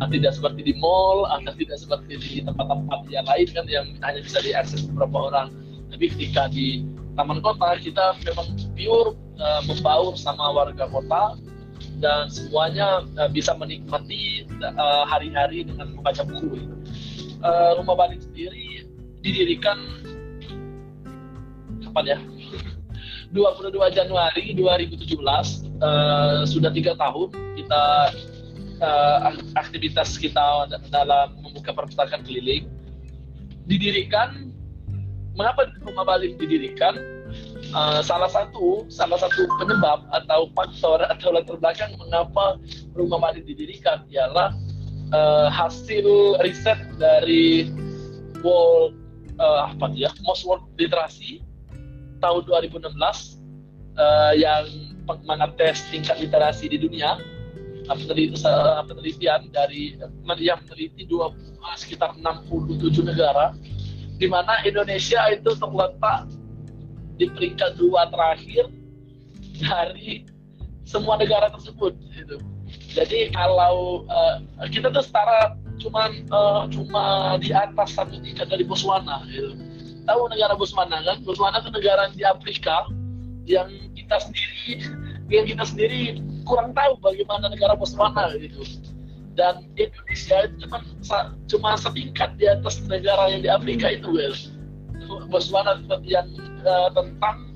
nah, 0.00 0.10
tidak 0.10 0.34
seperti 0.34 0.66
di 0.66 0.74
mall 0.74 1.28
atau 1.30 1.54
tidak 1.54 1.78
seperti 1.78 2.12
di 2.18 2.32
tempat-tempat 2.42 3.00
yang 3.12 3.26
lain 3.28 3.48
kan 3.54 3.66
yang 3.70 3.86
hanya 4.02 4.20
bisa 4.26 4.42
diakses 4.42 4.90
beberapa 4.90 5.30
orang 5.30 5.48
tapi 5.94 6.10
ketika 6.10 6.50
di 6.50 6.82
taman 7.14 7.38
kota 7.38 7.78
kita 7.78 8.18
memang 8.26 8.48
pure 8.74 9.14
uh, 9.38 9.62
membaur 9.70 10.18
sama 10.18 10.50
warga 10.50 10.90
kota 10.90 11.38
dan 11.98 12.30
semuanya 12.30 13.02
uh, 13.18 13.30
bisa 13.30 13.54
menikmati 13.54 14.48
uh, 14.62 15.04
hari-hari 15.06 15.66
dengan 15.66 15.94
membaca 15.94 16.22
buku 16.26 16.66
uh, 17.42 17.78
rumah 17.78 17.94
balik 18.06 18.20
sendiri 18.22 18.88
didirikan 19.22 19.78
kapan 21.84 22.16
ya? 22.16 22.18
22 23.34 23.74
Januari 23.90 24.54
2017 24.54 25.18
uh, 25.82 26.46
sudah 26.46 26.70
tiga 26.70 26.94
tahun 26.94 27.34
kita 27.58 27.82
uh, 28.78 29.18
aktivitas 29.58 30.14
kita 30.18 30.70
dalam 30.94 31.34
membuka 31.42 31.74
perpustakaan 31.74 32.22
keliling 32.22 32.70
didirikan. 33.66 34.54
Mengapa 35.34 35.66
rumah 35.82 36.06
balik 36.06 36.38
didirikan 36.38 36.94
uh, 37.74 38.00
salah 38.00 38.30
satu 38.30 38.86
salah 38.88 39.18
satu 39.18 39.44
penyebab 39.60 40.06
atau 40.14 40.48
faktor 40.54 41.02
atau 41.10 41.34
latar 41.34 41.58
belakang 41.58 41.92
mengapa 41.98 42.56
rumah 42.94 43.18
balik 43.20 43.44
didirikan 43.44 44.06
ialah 44.08 44.54
uh, 45.10 45.50
hasil 45.50 46.38
riset 46.40 46.78
dari 46.96 47.68
World 48.40 48.94
uh, 49.42 49.74
apa 49.74 49.90
ya 49.92 50.14
Most 50.24 50.46
World 50.46 50.64
Literasi 50.78 51.42
tahun 52.22 52.42
2016 52.48 52.94
uh, 53.98 54.32
yang 54.38 54.64
mengetes 55.28 55.84
tingkat 55.92 56.16
literasi 56.22 56.70
di 56.70 56.80
dunia. 56.80 57.20
Penelitian 57.84 59.52
dari 59.52 59.92
yang 60.40 60.56
meneliti 60.64 61.04
dua 61.04 61.28
sekitar 61.76 62.16
67 62.16 62.80
negara 63.04 63.52
di 64.16 64.24
mana 64.24 64.56
Indonesia 64.64 65.20
itu 65.28 65.52
terletak 65.52 66.24
di 67.18 67.30
peringkat 67.30 67.78
dua 67.78 68.10
terakhir 68.10 68.70
dari 69.62 70.26
semua 70.84 71.16
negara 71.16 71.50
tersebut 71.50 71.94
gitu. 72.12 72.38
Jadi 72.94 73.30
kalau 73.34 74.06
uh, 74.06 74.38
kita 74.70 74.90
tuh 74.90 75.02
setara 75.02 75.54
cuma 75.78 76.10
uh, 76.30 76.66
cuma 76.70 77.34
di 77.42 77.50
atas 77.50 77.94
satu 77.94 78.18
tingkat 78.22 78.50
dari 78.50 78.62
Botswana 78.62 79.26
gitu. 79.30 79.54
Tahu 80.04 80.20
negara 80.30 80.54
Botswana 80.54 81.00
kan? 81.02 81.22
Botswana 81.24 81.58
itu 81.62 81.70
negara 81.72 82.10
di 82.12 82.22
Afrika 82.22 82.86
yang 83.44 83.68
kita 83.96 84.16
sendiri 84.20 84.62
yang 85.32 85.46
kita 85.48 85.64
sendiri 85.64 86.20
kurang 86.44 86.76
tahu 86.76 87.00
bagaimana 87.00 87.48
negara 87.48 87.76
Botswana 87.76 88.32
gitu 88.36 88.62
dan 89.34 89.66
Indonesia 89.74 90.46
itu 90.46 90.54
cuma 90.66 90.78
cuma 91.50 91.70
setingkat 91.74 92.38
di 92.38 92.46
atas 92.46 92.78
negara 92.86 93.32
yang 93.32 93.42
di 93.42 93.50
Afrika 93.50 93.90
itu 93.90 94.08
well 94.12 94.36
Botswana 95.28 95.82
yang 96.06 96.28
uh, 96.64 96.90
tentang 96.92 97.54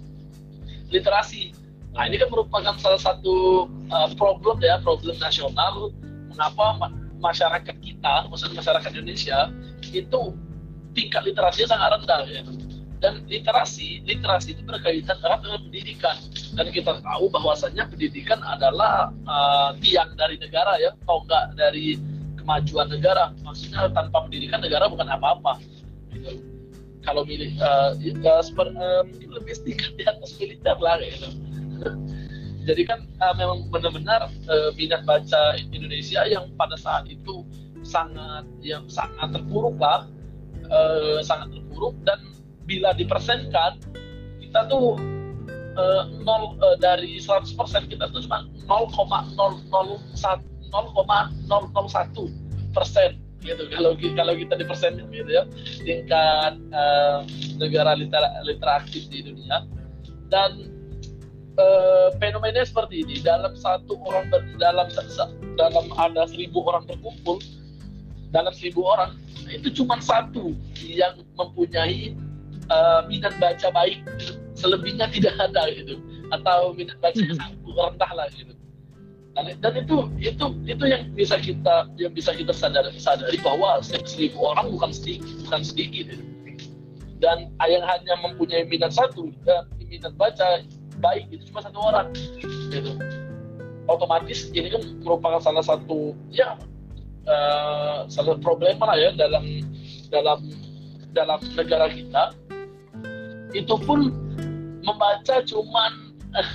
literasi. 0.92 1.52
Nah 1.96 2.06
ini 2.06 2.20
kan 2.20 2.28
merupakan 2.30 2.76
salah 2.78 3.00
satu 3.00 3.66
uh, 3.90 4.08
problem 4.16 4.60
ya 4.62 4.80
problem 4.80 5.16
nasional. 5.18 5.92
Mengapa 6.32 6.92
masyarakat 7.18 7.76
kita 7.82 8.30
maksudnya 8.30 8.62
masyarakat 8.62 8.90
Indonesia 8.94 9.50
itu 9.90 10.20
tingkat 10.94 11.26
literasinya 11.26 11.68
sangat 11.74 11.88
rendah 11.98 12.22
ya. 12.28 12.42
Dan 12.98 13.22
literasi 13.30 14.02
literasi 14.06 14.58
itu 14.58 14.62
berkaitan 14.66 15.18
erat 15.22 15.40
dengan 15.42 15.60
pendidikan. 15.70 16.16
Dan 16.58 16.66
kita 16.74 16.98
tahu 16.98 17.30
bahwasannya 17.30 17.86
pendidikan 17.94 18.42
adalah 18.42 19.14
uh, 19.26 19.70
tiang 19.78 20.18
dari 20.18 20.34
negara 20.38 20.74
ya 20.82 20.90
tonggak 21.06 21.54
dari 21.54 21.98
kemajuan 22.38 22.90
negara. 22.90 23.30
Maksudnya 23.46 23.90
tanpa 23.94 24.26
pendidikan 24.26 24.58
negara 24.62 24.90
bukan 24.90 25.06
apa-apa 25.06 25.62
gitu. 26.10 26.57
Kalau 27.02 27.22
milih 27.24 27.54
uh, 27.60 27.94
ya, 28.00 28.40
seper, 28.42 28.70
uh, 28.74 29.02
mungkin 29.06 29.30
lebih 29.34 29.54
sedikit 29.54 29.94
di 29.96 30.04
atas 30.04 30.36
militer 30.38 30.76
lah 30.78 30.98
gitu. 31.02 31.28
jadi 32.68 32.82
kan 32.84 33.00
uh, 33.24 33.34
memang 33.40 33.72
benar-benar 33.72 34.28
uh, 34.28 34.70
minat 34.76 35.08
baca 35.08 35.56
Indonesia 35.72 36.28
yang 36.28 36.52
pada 36.60 36.76
saat 36.76 37.08
itu 37.08 37.46
sangat 37.80 38.44
yang 38.60 38.84
sangat 38.92 39.32
terpuruk 39.32 39.80
lah 39.80 40.04
uh, 40.68 41.24
sangat 41.24 41.56
terpuruk 41.56 41.96
dan 42.04 42.20
bila 42.68 42.92
dipersenkan 42.92 43.80
kita 44.44 44.68
tuh 44.68 45.00
uh, 45.80 46.04
nol 46.20 46.60
uh, 46.60 46.76
dari 46.76 47.16
100% 47.16 47.56
kita 47.88 48.04
tuh 48.12 48.20
cuma 48.28 48.44
0,001 48.68 49.32
persen 52.76 53.10
gitu. 53.42 53.62
Kalau 53.70 53.94
kalau 53.94 54.32
kita 54.34 54.54
di 54.58 54.64
persen 54.66 54.98
gitu 55.10 55.30
ya 55.30 55.44
tingkat 55.82 56.58
uh, 56.74 57.22
negara 57.58 57.94
litera, 57.94 58.42
literaktif 58.42 59.06
di 59.10 59.22
dunia. 59.24 59.66
Dan 60.28 60.68
uh, 61.56 62.12
fenomena 62.20 62.60
seperti 62.66 63.06
ini 63.06 63.24
dalam 63.24 63.56
satu 63.56 63.96
orang 64.04 64.28
ber, 64.28 64.44
dalam 64.60 64.86
dalam 65.56 65.86
ada 65.96 66.28
seribu 66.28 66.62
orang 66.68 66.84
berkumpul 66.84 67.40
dalam 68.28 68.52
seribu 68.52 68.84
orang 68.84 69.16
itu 69.48 69.72
cuma 69.72 69.96
satu 70.04 70.52
yang 70.76 71.16
mempunyai 71.40 72.12
uh, 72.68 73.00
minat 73.08 73.32
baca 73.40 73.72
baik 73.72 74.04
selebihnya 74.58 75.08
tidak 75.08 75.34
ada 75.40 75.72
gitu. 75.72 75.96
Atau 76.28 76.76
minat 76.76 77.00
baca 77.00 77.16
hmm. 77.16 77.40
sangat 77.40 77.56
rendah 77.64 78.12
lah 78.12 78.28
gitu 78.36 78.57
dan, 79.44 79.72
itu 79.76 79.96
itu 80.18 80.46
itu 80.66 80.84
yang 80.88 81.02
bisa 81.14 81.36
kita 81.38 81.86
yang 82.00 82.12
bisa 82.14 82.34
kita 82.34 82.50
sadari, 82.50 82.94
sadari 82.98 83.38
bahwa 83.44 83.78
seribu 83.84 84.40
orang 84.40 84.72
bukan 84.74 84.90
sedikit 84.90 85.28
bukan 85.46 85.60
sedikit 85.62 86.10
gitu. 86.10 86.24
dan 87.18 87.50
yang 87.66 87.82
hanya 87.82 88.14
mempunyai 88.22 88.66
minat 88.66 88.94
satu 88.94 89.30
dan 89.42 89.66
minat 89.90 90.14
baca 90.14 90.62
baik 90.98 91.30
itu 91.30 91.50
cuma 91.50 91.62
satu 91.62 91.78
orang 91.78 92.10
gitu. 92.70 92.98
Otomatis 93.88 94.52
ini 94.52 94.68
kan 94.68 94.82
merupakan 95.00 95.40
salah 95.40 95.64
satu 95.64 96.12
ya 96.28 96.58
uh, 97.24 98.04
salah 98.06 98.36
satu 98.36 98.42
problema 98.44 98.84
lah 98.92 98.98
ya 99.00 99.10
dalam 99.16 99.64
dalam 100.12 100.38
dalam 101.16 101.40
negara 101.56 101.88
kita. 101.88 102.36
Itu 103.56 103.80
pun 103.80 104.12
membaca 104.84 105.40
cuma 105.48 105.84
uh, 106.36 106.50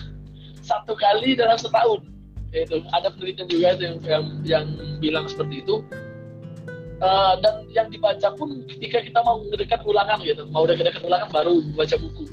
satu 0.61 0.93
kali 0.93 1.33
dalam 1.33 1.57
setahun 1.57 2.12
itu 2.53 2.85
ada 2.93 3.09
penelitian 3.09 3.49
juga 3.49 3.73
yang 3.81 3.97
yang, 4.05 4.23
yang 4.45 4.65
bilang 5.01 5.25
seperti 5.25 5.65
itu. 5.65 5.81
Uh, 7.03 7.35
dan 7.43 7.67
yang 7.75 7.91
dibaca 7.91 8.31
pun 8.39 8.63
ketika 8.69 9.03
kita 9.03 9.19
mau 9.27 9.43
mendekat 9.43 9.83
ulangan 9.83 10.23
gitu 10.23 10.47
mau 10.55 10.63
dekat-dekat 10.63 11.03
ulangan 11.03 11.27
baru 11.33 11.59
baca 11.75 11.95
buku. 11.99 12.23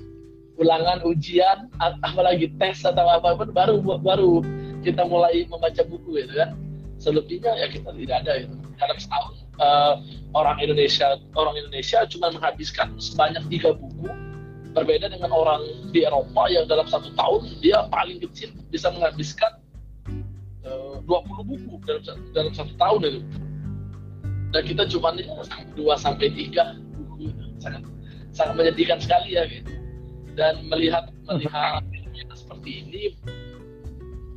Ulangan 0.60 1.00
ujian 1.08 1.72
apalagi 1.80 2.52
tes 2.60 2.84
atau 2.84 3.02
apa 3.08 3.34
pun 3.34 3.50
baru 3.50 3.80
baru 3.80 4.44
kita 4.84 5.02
mulai 5.08 5.48
membaca 5.50 5.82
buku 5.82 6.22
gitu 6.22 6.38
kan. 6.38 6.54
Selebihnya 7.00 7.50
ya 7.56 7.66
kita 7.72 7.90
tidak 7.96 8.16
ada 8.22 8.32
gitu. 8.46 8.54
Dalam 8.78 8.96
setahun 9.00 9.34
uh, 9.58 9.94
orang 10.36 10.56
Indonesia 10.62 11.18
orang 11.34 11.56
Indonesia 11.58 12.06
cuma 12.06 12.30
menghabiskan 12.30 12.94
sebanyak 13.00 13.42
tiga 13.50 13.74
buku. 13.74 14.06
Berbeda 14.70 15.10
dengan 15.10 15.34
orang 15.34 15.66
di 15.90 16.06
Eropa 16.06 16.46
yang 16.46 16.70
dalam 16.70 16.86
satu 16.86 17.10
tahun 17.18 17.58
dia 17.58 17.90
paling 17.90 18.22
kecil 18.22 18.54
bisa 18.70 18.86
menghabiskan 18.94 19.59
20 21.04 21.50
buku 21.50 21.74
dalam 21.86 22.18
dalam 22.32 22.52
satu 22.52 22.72
tahun 22.76 23.00
itu. 23.06 23.20
Dan 24.50 24.62
kita 24.66 24.82
cuma 24.90 25.14
dua 25.78 25.94
sampai 25.94 26.32
tiga. 26.34 26.74
Buku 26.96 27.30
sangat 27.62 27.86
sangat 28.34 28.54
menyedihkan 28.58 28.98
sekali 28.98 29.38
ya 29.38 29.46
gitu. 29.46 29.70
Dan 30.34 30.66
melihat 30.70 31.10
melihat 31.26 31.82
seperti 32.40 32.70
ini 32.86 33.02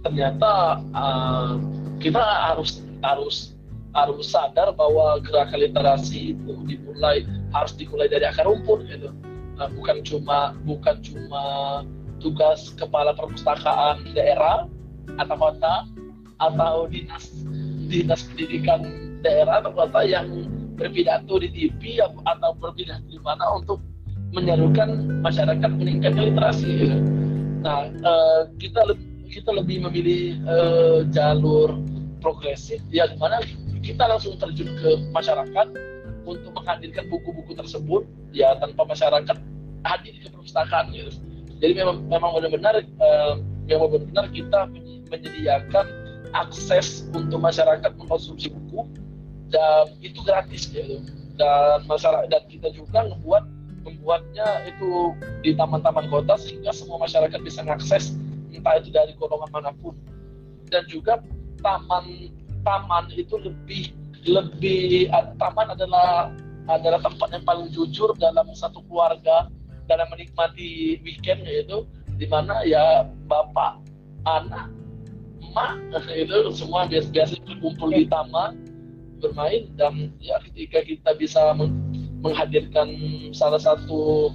ternyata 0.04 0.84
uh, 0.92 1.56
kita 2.04 2.20
harus 2.20 2.84
harus 3.00 3.56
harus 3.94 4.26
sadar 4.26 4.74
bahwa 4.74 5.22
gerakan 5.22 5.64
literasi 5.64 6.36
itu 6.36 6.54
dimulai 6.66 7.24
harus 7.54 7.72
dimulai 7.78 8.10
dari 8.10 8.26
akar 8.28 8.46
rumput 8.46 8.84
gitu. 8.90 9.10
Uh, 9.62 9.70
bukan 9.78 10.02
cuma 10.02 10.58
bukan 10.66 10.98
cuma 11.06 11.44
tugas 12.20 12.74
kepala 12.76 13.14
perpustakaan 13.14 14.02
daerah 14.18 14.66
atau 15.20 15.36
kota 15.38 15.86
atau 16.42 16.90
dinas 16.90 17.30
dinas 17.88 18.26
pendidikan 18.32 18.82
daerah 19.22 19.62
atau 19.62 19.72
kota 19.74 20.02
yang 20.04 20.28
berpidato 20.76 21.38
di 21.40 21.50
TV 21.54 22.02
atau 22.02 22.52
berpidato 22.58 23.06
di 23.08 23.22
mana 23.22 23.46
untuk 23.62 23.80
menyerukan 24.34 25.22
masyarakat 25.22 25.70
meningkatkan 25.78 26.34
literasi. 26.34 26.90
Nah, 27.62 27.88
uh, 28.02 28.50
kita 28.58 28.82
kita 29.30 29.50
lebih 29.54 29.86
memilih 29.88 30.42
uh, 30.50 31.00
jalur 31.14 31.78
progresif, 32.20 32.82
ya 32.90 33.06
di 33.08 33.18
mana 33.22 33.40
kita 33.86 34.04
langsung 34.10 34.36
terjun 34.42 34.74
ke 34.82 34.90
masyarakat 35.14 35.68
untuk 36.26 36.52
menghadirkan 36.56 37.06
buku-buku 37.14 37.54
tersebut, 37.54 38.04
ya 38.34 38.58
tanpa 38.58 38.90
masyarakat 38.90 39.38
hadir 39.86 40.14
ke 40.18 40.28
perpustakaan. 40.34 40.90
Gitu. 40.92 41.14
Jadi 41.62 41.74
memang 41.78 42.04
memang 42.10 42.36
benar-benar 42.36 42.82
uh, 43.00 43.40
memang 43.70 43.88
benar-benar 43.94 44.26
kita 44.34 44.60
menyediakan 45.14 45.86
akses 46.34 47.06
untuk 47.14 47.40
masyarakat 47.40 47.94
mengkonsumsi 47.98 48.50
buku 48.52 48.90
dan 49.54 49.94
itu 50.02 50.20
gratis 50.26 50.70
gitu. 50.70 51.02
Dan 51.38 51.86
masyarakat 51.90 52.30
dan 52.30 52.44
kita 52.50 52.70
juga 52.74 53.10
membuat 53.10 53.50
membuatnya 53.84 54.70
itu 54.70 55.14
di 55.44 55.54
taman-taman 55.58 56.08
kota 56.08 56.38
sehingga 56.38 56.72
semua 56.72 57.02
masyarakat 57.02 57.40
bisa 57.42 57.66
mengakses 57.66 58.14
entah 58.54 58.78
itu 58.78 58.90
dari 58.94 59.14
golongan 59.18 59.50
mana 59.50 59.72
pun. 59.82 59.94
Dan 60.70 60.86
juga 60.90 61.22
taman 61.62 62.34
taman 62.66 63.10
itu 63.14 63.38
lebih 63.38 63.94
lebih 64.24 65.12
taman 65.38 65.74
adalah 65.74 66.32
adalah 66.72 67.00
tempat 67.04 67.28
yang 67.36 67.44
paling 67.44 67.68
jujur 67.76 68.16
dalam 68.16 68.48
satu 68.56 68.80
keluarga 68.88 69.52
dalam 69.92 70.08
menikmati 70.16 71.02
weekend 71.04 71.44
yaitu 71.44 71.84
di 72.16 72.24
mana 72.32 72.64
ya 72.64 73.04
bapak 73.28 73.84
anak 74.24 74.72
emak 75.54 75.78
itu 76.26 76.50
semua 76.58 76.90
biasa-biasa 76.90 77.38
berkumpul 77.46 77.94
di 77.94 78.10
taman 78.10 78.58
bermain 79.22 79.70
dan 79.78 80.12
ya 80.20 80.42
ketika 80.50 80.84
kita 80.84 81.10
bisa 81.16 81.54
menghadirkan 82.20 82.92
salah 83.32 83.62
satu 83.62 84.34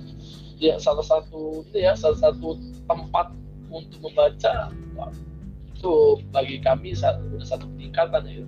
ya 0.63 0.79
salah 0.79 1.05
satu 1.05 1.67
itu 1.69 1.85
ya 1.85 1.93
salah 1.99 2.17
satu 2.17 2.57
tempat 2.87 3.35
untuk 3.69 4.01
membaca 4.01 4.73
itu 5.79 6.19
bagi 6.35 6.59
kami 6.59 6.91
satu, 6.91 7.39
satu 7.39 7.71
peningkatan 7.79 8.27
ya. 8.27 8.45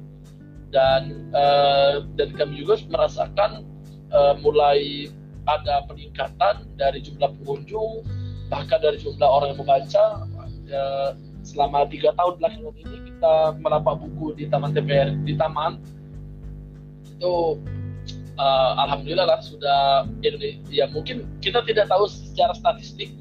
Dan 0.71 1.31
uh, 1.35 2.03
dan 2.19 2.35
kami 2.35 2.63
juga 2.63 2.79
merasakan 2.91 3.67
uh, 4.11 4.35
mulai 4.43 5.11
ada 5.47 5.87
peningkatan 5.87 6.67
dari 6.79 7.03
jumlah 7.03 7.31
pengunjung 7.43 8.07
bahkan 8.51 8.83
dari 8.83 8.99
jumlah 8.99 9.27
orang 9.27 9.55
yang 9.55 9.61
membaca 9.63 10.05
uh, 10.75 11.11
selama 11.43 11.89
tiga 11.89 12.13
tahun 12.17 12.37
belakangan 12.39 12.75
ini 12.77 12.97
kita 13.09 13.35
melapak 13.61 13.95
buku 14.01 14.37
di 14.37 14.45
taman 14.49 14.71
TPR 14.77 15.13
di 15.25 15.35
taman. 15.37 15.81
Itu 17.17 17.61
uh, 18.41 18.73
alhamdulillah 18.87 19.27
lah 19.29 19.41
sudah 19.45 20.09
ya 20.73 20.89
mungkin 20.93 21.29
kita 21.45 21.61
tidak 21.69 21.89
tahu 21.89 22.09
secara 22.09 22.57
statistik 22.57 23.13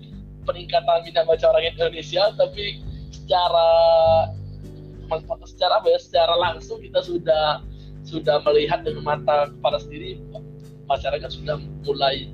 peningkatan 0.48 1.06
minat 1.06 1.28
baca 1.28 1.46
orang 1.52 1.76
Indonesia 1.76 2.32
tapi 2.40 2.82
secara 3.12 3.70
secara 5.46 5.74
apa 5.82 5.88
ya 5.90 6.00
secara 6.00 6.34
langsung 6.38 6.80
kita 6.80 7.02
sudah 7.02 7.62
sudah 8.06 8.42
melihat 8.48 8.82
dengan 8.82 9.06
mata 9.06 9.52
kepala 9.52 9.78
sendiri 9.78 10.18
masyarakat 10.90 11.30
sudah 11.30 11.62
mulai 11.86 12.30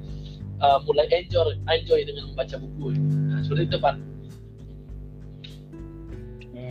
uh, 0.64 0.80
mulai 0.88 1.08
enjoy 1.12 1.60
enjoy 1.68 2.00
dengan 2.08 2.32
membaca 2.32 2.56
buku. 2.56 2.96
Nah, 2.96 3.44
seperti 3.44 3.64
itu 3.68 3.78
pak 3.80 3.96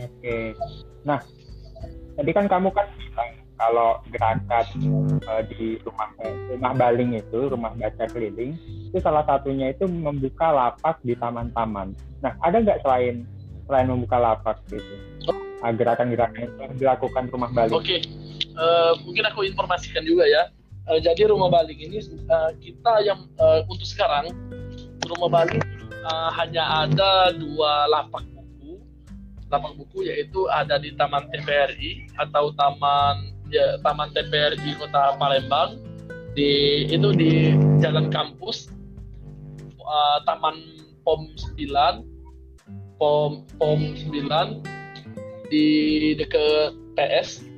Oke. 0.05 0.53
Nah, 1.05 1.19
tadi 2.15 2.31
kan 2.31 2.45
kamu 2.45 2.69
kan 2.71 2.87
bilang 2.97 3.31
kalau 3.55 4.03
gerakan 4.11 4.65
uh, 5.23 5.41
di 5.47 5.79
rumah 5.87 6.09
rumah 6.51 6.73
baling 6.75 7.15
itu, 7.15 7.39
rumah 7.47 7.71
baca 7.75 8.05
keliling, 8.11 8.59
itu 8.91 8.97
salah 8.99 9.23
satunya 9.23 9.71
itu 9.71 9.87
membuka 9.87 10.51
lapak 10.51 10.99
di 11.07 11.15
taman-taman. 11.15 11.95
Nah, 12.19 12.35
ada 12.43 12.59
nggak 12.59 12.83
selain 12.83 13.23
selain 13.65 13.87
membuka 13.87 14.17
lapak 14.19 14.59
gitu? 14.69 14.95
Uh, 15.63 15.71
gerakan-gerakan 15.71 16.51
yang 16.59 16.73
dilakukan 16.75 17.31
rumah 17.31 17.49
baling. 17.55 17.73
Oke, 17.73 18.03
uh, 18.59 18.93
mungkin 19.07 19.23
aku 19.25 19.47
informasikan 19.47 20.03
juga 20.03 20.27
ya. 20.27 20.51
Uh, 20.85 21.01
jadi 21.01 21.31
rumah 21.31 21.49
baling 21.49 21.79
ini 21.79 21.97
uh, 22.29 22.53
kita 22.61 23.01
yang 23.01 23.25
uh, 23.41 23.65
untuk 23.65 23.87
sekarang 23.89 24.29
rumah 25.09 25.41
baling 25.41 25.63
uh, 26.05 26.29
hanya 26.37 26.85
ada 26.85 27.33
dua 27.33 27.89
lapak 27.89 28.34
lapak 29.55 29.71
buku 29.79 30.11
yaitu 30.11 30.51
ada 30.51 30.75
di 30.75 30.91
Taman 30.99 31.31
TPRI 31.31 32.11
atau 32.19 32.51
Taman 32.59 33.31
ya 33.47 33.79
Taman 33.79 34.11
TPRI 34.11 34.75
Kota 34.75 35.15
Palembang. 35.15 35.79
Di 36.35 36.83
itu 36.91 37.15
di 37.15 37.55
Jalan 37.79 38.11
Kampus 38.11 38.67
uh, 39.79 40.19
Taman 40.27 40.59
POM 41.07 41.31
9 41.55 42.99
POM 42.99 43.47
POM 43.55 43.79
9 43.95 45.47
di 45.47 45.67
dekat 46.19 46.75
PS 46.99 47.55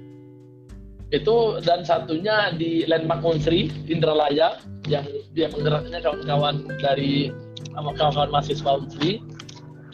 itu 1.10 1.58
dan 1.64 1.88
satunya 1.88 2.52
di 2.54 2.84
Landmark 2.86 3.24
Unsri 3.24 3.72
Indralaya 3.88 4.60
yang 4.92 5.08
dia 5.32 5.48
menggeraknya 5.50 6.04
kawan-kawan 6.04 6.68
dari 6.84 7.32
kawan-kawan 7.72 8.30
mahasiswa 8.30 8.78
Unsri. 8.78 9.24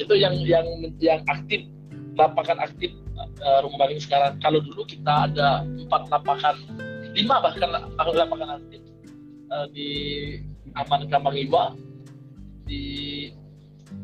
Itu 0.02 0.18
yang 0.18 0.34
yang 0.42 0.66
yang 0.98 1.22
aktif 1.30 1.70
lapangan 2.14 2.62
aktif 2.62 2.94
uh, 3.18 3.60
rumah 3.66 3.88
baling 3.88 4.02
sekarang. 4.02 4.38
Kalau 4.42 4.62
dulu 4.62 4.86
kita 4.86 5.30
ada 5.30 5.66
empat 5.66 6.10
lapangan, 6.10 6.56
lima 7.14 7.36
bahkan 7.42 7.70
lapangan 7.94 8.62
aktif 8.62 8.82
uh, 9.50 9.68
di 9.74 9.90
Aman 10.74 11.06
Kambang 11.10 11.38
Iwa, 11.38 11.78
di 12.66 13.30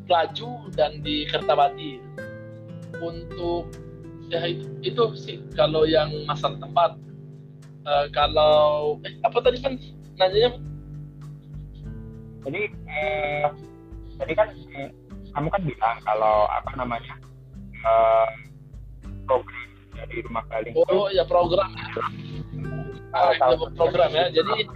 Pelaju 0.06 0.74
dan 0.74 1.02
di 1.06 1.26
Kertawati. 1.30 2.02
Untuk 3.00 3.72
ya 4.28 4.44
itu, 4.44 4.66
itu 4.84 5.04
sih 5.16 5.38
kalau 5.54 5.86
yang 5.86 6.12
masalah 6.26 6.58
tempat. 6.60 6.92
Uh, 7.88 8.06
kalau 8.12 9.00
eh, 9.08 9.16
apa 9.24 9.40
tadi 9.40 9.58
kan 9.64 9.74
nanya 10.20 10.52
Jadi 12.44 12.62
eh, 12.70 13.48
tadi 14.20 14.34
kan 14.36 14.52
eh, 14.76 14.92
kamu 15.32 15.48
kan 15.48 15.62
bilang 15.64 15.98
kalau 16.04 16.46
apa 16.52 16.76
namanya 16.76 17.16
uh, 17.86 18.28
program 19.28 19.68
dari 19.94 20.18
rumah 20.26 20.44
paling 20.48 20.74
oh 20.76 21.08
ya 21.12 21.24
program. 21.28 21.70
Ah, 23.12 23.34
itu 23.34 23.66
program 23.74 24.12
ya. 24.14 24.26
Jadi 24.32 24.70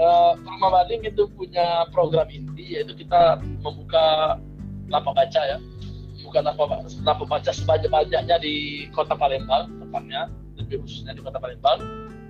uh, 0.00 0.32
rumah 0.40 0.82
baling 0.82 1.04
itu 1.04 1.28
punya 1.36 1.86
program 1.92 2.26
inti 2.32 2.80
yaitu 2.80 2.96
kita 2.96 3.40
membuka 3.62 4.38
lapak 4.90 5.14
baca 5.14 5.42
ya. 5.44 5.58
Bukan 6.24 6.40
lapak, 6.40 6.88
lapak 7.04 7.26
baca 7.28 7.50
sebanyak-banyaknya 7.52 8.36
di 8.40 8.86
kota 8.96 9.12
Palembang 9.14 9.68
tepatnya. 9.78 10.32
Lebih 10.56 10.82
khususnya 10.82 11.12
di 11.12 11.22
kota 11.22 11.36
Palembang. 11.36 11.78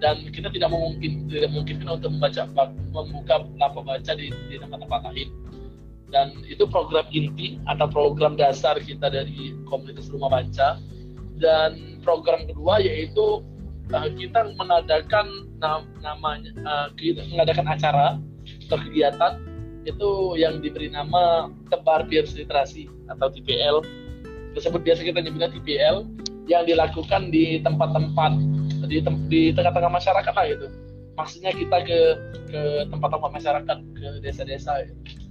Dan 0.03 0.27
kita 0.35 0.51
tidak 0.51 0.69
mungkin 0.75 1.31
tidak 1.31 1.55
mungkin 1.55 1.87
untuk 1.87 2.11
membaca 2.13 2.43
membuka 2.93 3.35
lapak 3.57 3.83
baca 3.87 4.13
di, 4.19 4.29
di 4.51 4.59
tempat-tempat 4.59 5.01
lain 5.09 5.31
dan 6.15 6.31
itu 6.47 6.63
program 6.71 7.03
inti 7.11 7.59
atau 7.67 7.91
program 7.91 8.39
dasar 8.39 8.79
kita 8.79 9.11
dari 9.11 9.59
komunitas 9.67 10.07
rumah 10.15 10.31
baca. 10.31 10.79
Dan 11.35 11.99
program 12.07 12.47
kedua 12.47 12.79
yaitu 12.79 13.43
uh, 13.91 14.09
kita 14.15 14.55
mengadakan 14.55 15.51
nam 15.59 15.91
namanya 15.99 16.55
uh, 16.63 16.87
kita 16.95 17.27
mengadakan 17.35 17.67
acara 17.67 18.07
atau 18.71 18.79
kegiatan 18.79 19.43
itu 19.85 20.39
yang 20.39 20.63
diberi 20.63 20.89
nama 20.89 21.51
tebar 21.69 22.07
biar 22.09 22.25
literasi 22.25 22.89
atau 23.11 23.29
TPL 23.29 23.85
tersebut 24.57 24.81
biasa 24.81 25.05
kita 25.05 25.21
nyebutnya 25.21 25.51
TPL 25.53 26.07
yang 26.49 26.65
dilakukan 26.65 27.29
di 27.29 27.61
tempat-tempat 27.61 28.33
di 28.89 29.01
di 29.29 29.43
tengah-tengah 29.53 29.93
masyarakat 29.93 30.33
lah 30.33 30.47
gitu 30.49 30.67
maksudnya 31.17 31.53
kita 31.53 31.77
ke 31.85 32.01
ke 32.49 32.63
tempat-tempat 32.89 33.31
masyarakat 33.33 33.77
ke 33.97 34.09
desa-desa 34.25 34.89
gitu 34.89 35.24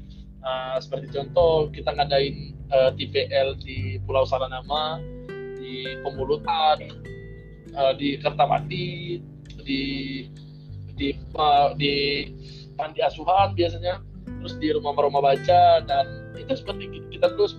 Uh, 0.44 0.76
seperti 0.84 1.08
contoh 1.16 1.72
kita 1.72 1.96
ngadain 1.96 2.52
uh, 2.76 2.92
eh, 2.92 3.00
TPL 3.00 3.56
di 3.64 3.96
Pulau 4.04 4.28
Saranama, 4.28 5.00
di 5.56 5.88
Pemulutan, 6.04 6.84
uh, 7.80 7.96
di 7.96 8.20
Kertamati, 8.20 9.24
di 9.64 9.82
di 11.00 11.16
uh, 11.40 11.72
di 11.80 12.28
panti 12.76 13.00
asuhan 13.00 13.56
biasanya, 13.56 14.04
terus 14.44 14.60
di 14.60 14.76
rumah-rumah 14.76 15.24
baca 15.24 15.80
dan 15.88 16.36
itu 16.36 16.60
seperti 16.60 16.92
kita 17.08 17.32
terus 17.40 17.56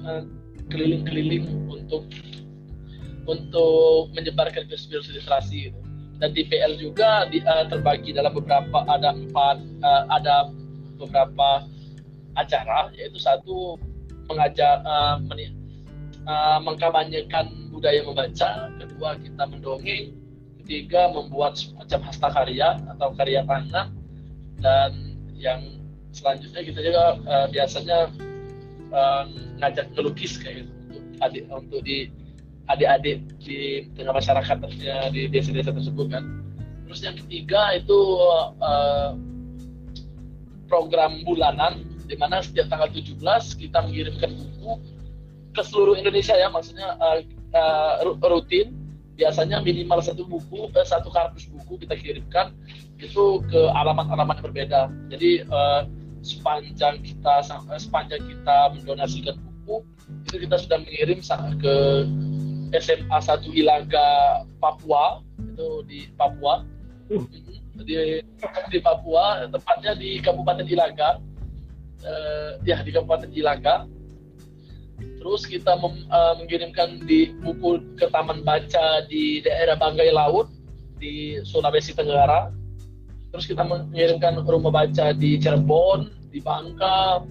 keliling-keliling 0.69 1.49
untuk 1.73 2.05
untuk 3.25 4.13
menyebarkan 4.13 4.69
virus-virus 4.69 5.09
literasi 5.09 5.73
gitu. 5.73 5.81
dan 6.21 6.37
TPL 6.37 6.77
juga 6.77 7.25
di, 7.33 7.41
uh, 7.41 7.65
terbagi 7.65 8.13
dalam 8.13 8.37
beberapa 8.37 8.85
ada 8.93 9.17
empat 9.17 9.57
uh, 9.81 10.05
ada 10.13 10.53
beberapa 11.01 11.65
acara 12.35 12.91
yaitu 12.99 13.19
satu 13.19 13.79
mengajar 14.27 14.81
uh, 14.85 15.21
uh, 16.27 16.59
mengkampanyekan 16.65 17.71
budaya 17.71 18.01
membaca, 18.07 18.71
kedua 18.81 19.19
kita 19.21 19.43
mendongeng, 19.45 20.17
ketiga 20.65 21.13
membuat 21.13 21.61
semacam 21.61 22.01
hasta 22.09 22.29
karya 22.33 22.69
atau 22.97 23.09
karya 23.19 23.41
tangan 23.45 23.93
dan 24.65 24.91
yang 25.37 25.61
selanjutnya 26.15 26.63
kita 26.65 26.81
juga 26.81 27.05
uh, 27.29 27.47
biasanya 27.53 28.09
uh, 28.95 29.29
ngajak 29.61 29.93
melukis 29.93 30.41
kayak 30.41 30.65
gitu 30.65 30.73
untuk 30.89 31.03
adik 31.21 31.45
untuk 31.53 31.81
di 31.85 32.09
adik-adik 32.65 33.21
di 33.45 33.85
tengah 33.93 34.17
masyarakat 34.17 34.57
di 35.13 35.29
desa-desa 35.29 35.77
tersebut 35.77 36.09
kan. 36.09 36.25
Terus 36.89 37.01
yang 37.05 37.17
ketiga 37.21 37.77
itu 37.77 38.01
uh, 38.63 39.13
program 40.65 41.21
bulanan 41.29 41.85
di 42.05 42.17
mana 42.21 42.45
setiap 42.45 42.69
tanggal 42.69 42.89
17 42.93 43.17
kita 43.61 43.79
mengirimkan 43.85 44.31
buku 44.33 44.81
ke 45.55 45.63
seluruh 45.63 45.95
Indonesia 45.95 46.35
ya 46.35 46.51
maksudnya 46.51 46.99
uh, 46.99 47.23
uh, 47.55 48.29
rutin. 48.29 48.75
Biasanya 49.15 49.63
minimal 49.63 50.03
satu 50.03 50.27
buku 50.27 50.75
uh, 50.75 50.87
satu 50.87 51.07
kardus 51.15 51.47
buku 51.47 51.87
kita 51.87 51.95
kirimkan 51.95 52.51
itu 52.99 53.41
ke 53.47 53.61
alamat-alamat 53.79 54.43
berbeda. 54.43 54.91
Jadi 55.09 55.47
uh, 55.47 55.87
sepanjang 56.25 56.99
kita 57.05 57.47
sepanjang 57.79 58.21
kita 58.27 58.57
mendonasikan 58.75 59.39
buku 59.39 59.87
itu 60.27 60.37
kita 60.45 60.57
sudah 60.59 60.79
mengirim 60.83 61.23
ke 61.63 61.75
SMA 62.75 63.19
1 63.23 63.55
Ilaga 63.55 64.43
Papua. 64.59 65.23
Itu 65.39 65.87
di 65.87 66.11
Papua. 66.19 66.67
Uh. 67.13 67.23
di 67.85 68.23
di 68.71 68.79
Papua 68.79 69.51
tepatnya 69.51 69.99
di 69.99 70.23
Kabupaten 70.23 70.67
Ilaga 70.67 71.19
uh, 72.05 72.61
ya 72.63 72.81
di 72.85 72.93
Kabupaten 72.93 73.33
Ilaga. 73.33 73.89
Terus 74.95 75.49
kita 75.49 75.75
mem, 75.81 76.05
uh, 76.13 76.37
mengirimkan 76.39 77.03
di 77.09 77.33
buku 77.41 77.81
ke 77.97 78.07
Taman 78.13 78.45
Baca 78.45 79.03
di 79.09 79.41
daerah 79.41 79.75
Banggai 79.75 80.13
Laut 80.13 80.53
di 81.01 81.41
Sulawesi 81.43 81.97
Tenggara. 81.97 82.53
Terus 83.35 83.51
kita 83.51 83.67
mengirimkan 83.67 84.47
rumah 84.47 84.71
baca 84.71 85.11
di 85.11 85.35
Cirebon, 85.43 86.13
di 86.31 86.39
Bangka, 86.39 87.27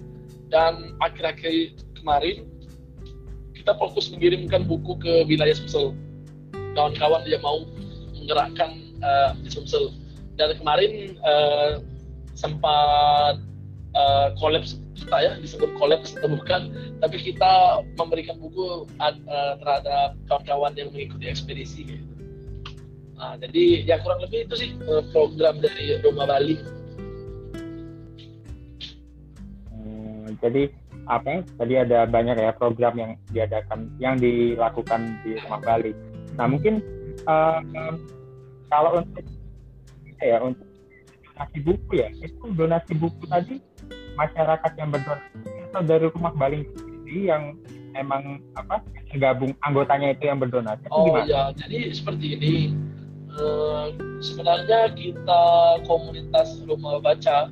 dan 0.52 0.92
akhir-akhir 1.00 1.80
kemarin 1.96 2.44
kita 3.56 3.72
fokus 3.80 4.12
mengirimkan 4.12 4.68
buku 4.68 5.00
ke 5.00 5.24
wilayah 5.24 5.56
Sumsel. 5.56 5.96
Kawan-kawan 6.76 7.24
yang 7.24 7.40
mau 7.40 7.64
menggerakkan 8.12 8.76
uh, 9.00 9.32
di 9.40 9.48
Sumsel. 9.48 9.96
Dan 10.36 10.58
kemarin 10.60 11.16
uh, 11.24 11.80
sempat 12.36 13.40
uh, 13.94 14.34
kolaps 14.38 14.78
kita 14.94 15.16
ya 15.18 15.32
disebut 15.38 15.70
kolaps 15.78 16.14
atau 16.18 16.30
bukan 16.34 16.70
tapi 17.02 17.16
kita 17.18 17.82
memberikan 17.98 18.38
buku 18.38 18.86
uh, 19.00 19.54
terhadap 19.58 20.18
kawan-kawan 20.30 20.72
yang 20.78 20.90
mengikuti 20.90 21.26
ekspedisi 21.30 21.80
gitu. 21.86 22.06
Nah, 23.14 23.38
jadi 23.38 23.86
ya 23.86 24.02
kurang 24.02 24.20
lebih 24.26 24.50
itu 24.50 24.54
sih 24.58 24.70
uh, 24.90 25.02
program 25.14 25.62
dari 25.62 26.02
Rumah 26.02 26.26
Bali. 26.26 26.56
Hmm, 29.70 30.34
jadi 30.42 30.70
apa 31.04 31.44
tadi 31.60 31.74
ada 31.76 32.08
banyak 32.08 32.40
ya 32.40 32.52
program 32.56 32.96
yang 32.96 33.12
diadakan 33.30 33.92
yang 34.00 34.16
dilakukan 34.18 35.20
di 35.22 35.38
Rumah 35.38 35.60
Bali. 35.62 35.92
Nah 36.34 36.46
mungkin 36.50 36.82
uh, 37.28 37.60
kalau 38.72 39.04
untuk 39.04 39.24
ya 40.18 40.40
untuk 40.40 40.66
donasi 41.34 41.58
buku 41.60 41.92
ya 41.98 42.08
itu 42.22 42.44
donasi 42.56 42.92
buku 42.96 43.24
tadi 43.26 43.60
masyarakat 44.14 44.72
yang 44.78 44.90
berdonasi 44.90 45.50
atau 45.70 45.82
dari 45.82 46.06
rumah 46.10 46.32
baling 46.38 46.64
sendiri 46.74 47.30
yang 47.30 47.58
emang 47.94 48.42
apa 48.58 48.82
tergabung 49.10 49.54
anggotanya 49.62 50.14
itu 50.14 50.26
yang 50.26 50.38
berdonasi 50.42 50.86
oh 50.90 51.10
gimana? 51.10 51.26
ya 51.26 51.42
jadi 51.54 51.94
seperti 51.94 52.26
ini 52.38 52.54
uh, 53.38 53.94
sebenarnya 54.18 54.90
kita 54.94 55.42
komunitas 55.86 56.58
rumah 56.66 56.98
baca 56.98 57.50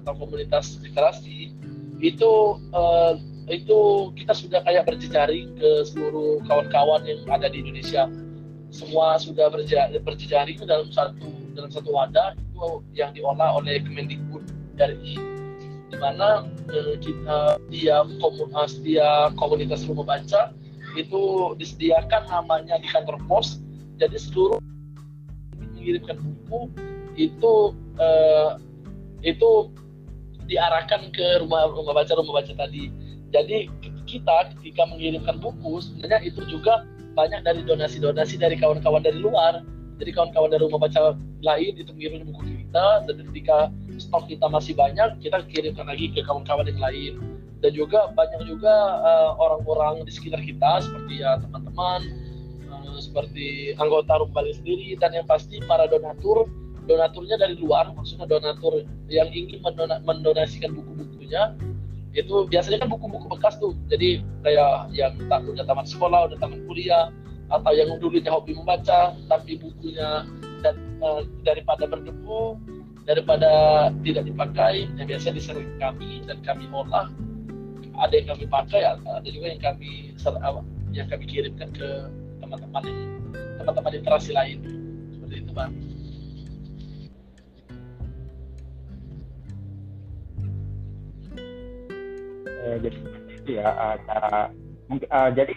atau 0.00 0.12
komunitas 0.16 0.80
literasi 0.84 1.52
itu 2.00 2.60
uh, 2.76 3.16
itu 3.48 4.12
kita 4.16 4.32
sudah 4.32 4.60
kayak 4.64 4.88
berjejaring 4.88 5.52
ke 5.60 5.84
seluruh 5.84 6.40
kawan-kawan 6.48 7.04
yang 7.04 7.20
ada 7.28 7.48
di 7.52 7.60
Indonesia. 7.60 8.08
Semua 8.72 9.20
sudah 9.20 9.52
berjejaring 10.02 10.58
dalam 10.64 10.88
satu 10.90 11.28
dalam 11.54 11.70
satu 11.70 11.92
wadah 11.92 12.34
itu 12.34 12.82
yang 12.96 13.12
diolah 13.14 13.54
oleh 13.60 13.78
Kemendikbud 13.84 14.42
dari 14.74 15.20
di 15.94 15.98
mana 16.02 16.42
eh, 16.74 16.98
kita 16.98 17.62
dia 17.70 18.02
komunitas 18.18 18.82
dia 18.82 19.30
komunitas 19.38 19.86
rumah 19.86 20.18
baca 20.18 20.50
itu 20.98 21.54
disediakan 21.58 22.26
namanya 22.26 22.82
di 22.82 22.90
kantor 22.90 23.18
pos. 23.30 23.62
Jadi 24.02 24.18
seluruh 24.18 24.58
mengirimkan 25.54 26.18
buku 26.18 26.66
itu 27.14 27.54
eh, 28.02 28.50
itu 29.22 29.70
diarahkan 30.50 31.14
ke 31.14 31.46
rumah 31.46 31.70
rumah 31.70 31.94
baca 32.02 32.12
rumah 32.18 32.42
baca 32.42 32.52
tadi. 32.58 32.90
Jadi 33.30 33.70
kita 34.10 34.50
ketika 34.58 34.82
mengirimkan 34.90 35.38
buku 35.38 35.78
sebenarnya 35.78 36.26
itu 36.26 36.42
juga 36.50 36.82
banyak 37.14 37.46
dari 37.46 37.62
donasi-donasi 37.62 38.42
dari 38.42 38.58
kawan-kawan 38.58 39.06
dari 39.06 39.22
luar 39.22 39.62
jadi 40.04 40.20
kawan-kawan 40.20 40.52
dari 40.52 40.62
rumah 40.68 40.84
baca 40.84 41.16
lain 41.40 41.72
itu 41.80 41.88
mengirim 41.96 42.28
buku 42.28 42.44
kita 42.44 43.08
dan 43.08 43.16
ketika 43.32 43.72
stok 43.96 44.28
kita 44.28 44.44
masih 44.52 44.76
banyak 44.76 45.16
kita 45.24 45.40
kirimkan 45.48 45.88
lagi 45.88 46.12
ke 46.12 46.20
kawan-kawan 46.20 46.68
yang 46.68 46.76
lain. 46.76 47.12
Dan 47.64 47.72
juga 47.72 48.12
banyak 48.12 48.44
juga 48.44 49.00
uh, 49.00 49.32
orang-orang 49.40 50.04
di 50.04 50.12
sekitar 50.12 50.44
kita 50.44 50.84
seperti 50.84 51.24
ya 51.24 51.40
teman-teman 51.40 52.04
uh, 52.68 53.00
seperti 53.00 53.72
anggota 53.80 54.20
Rumbali 54.20 54.52
sendiri 54.52 55.00
dan 55.00 55.16
yang 55.16 55.24
pasti 55.24 55.56
para 55.64 55.88
donatur. 55.88 56.44
Donaturnya 56.84 57.40
dari 57.40 57.56
luar 57.56 57.96
maksudnya 57.96 58.28
donatur 58.28 58.84
yang 59.08 59.32
ingin 59.32 59.64
mendonasikan 60.04 60.76
buku-bukunya. 60.76 61.56
Itu 62.12 62.44
biasanya 62.44 62.84
kan 62.84 62.92
buku-buku 62.92 63.24
bekas 63.32 63.56
tuh. 63.56 63.72
Jadi 63.88 64.20
kayak 64.44 64.92
yang 64.92 65.16
tak 65.32 65.48
udah 65.48 65.64
tamat 65.64 65.88
sekolah 65.88 66.28
udah 66.28 66.36
tamat 66.36 66.60
kuliah 66.68 67.08
atau 67.52 67.72
yang 67.76 67.96
dulunya 68.00 68.30
hobi 68.32 68.56
membaca 68.56 69.12
tapi 69.28 69.60
bukunya 69.60 70.24
dan, 70.64 70.74
uh, 71.04 71.22
daripada 71.44 71.84
berdebu 71.84 72.56
daripada 73.04 73.50
tidak 74.00 74.24
dipakai 74.24 74.88
yang 74.96 75.06
biasanya 75.08 75.36
disering 75.36 75.76
kami 75.76 76.24
dan 76.24 76.40
kami 76.40 76.64
olah 76.72 77.12
ada 78.00 78.12
yang 78.16 78.32
kami 78.32 78.44
pakai 78.48 78.80
ada 78.96 79.28
juga 79.28 79.52
yang 79.52 79.62
kami 79.62 80.16
yang 80.94 81.06
kami 81.10 81.24
kirimkan 81.28 81.68
ke 81.76 81.88
teman-teman 82.40 82.84
teman-teman 83.60 83.92
literasi 84.00 84.32
lain 84.32 84.58
seperti 85.12 85.34
itu 85.44 85.52
bang. 85.52 85.72
Eh, 92.64 92.76
jadi 92.80 92.98
ya 93.44 93.68
uh, 93.68 93.96
cara 94.08 94.48
mungkin 94.88 95.08
uh, 95.12 95.28
jadi 95.36 95.52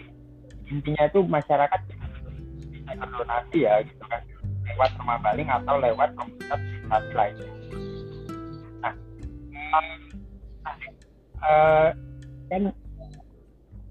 intinya 0.68 1.04
itu 1.08 1.20
masyarakat 1.24 1.80
donasi 2.96 3.58
ya 3.68 3.84
gitu 3.84 4.04
kan 4.08 4.22
lewat 4.68 4.90
rumah 5.00 5.18
baling 5.20 5.48
atau 5.48 5.74
lewat 5.80 6.10
komunitas 6.16 6.60
literasi 6.60 7.12
lain. 7.16 7.34
Nah, 8.84 8.94
uh, 11.42 11.88
kan 12.52 12.62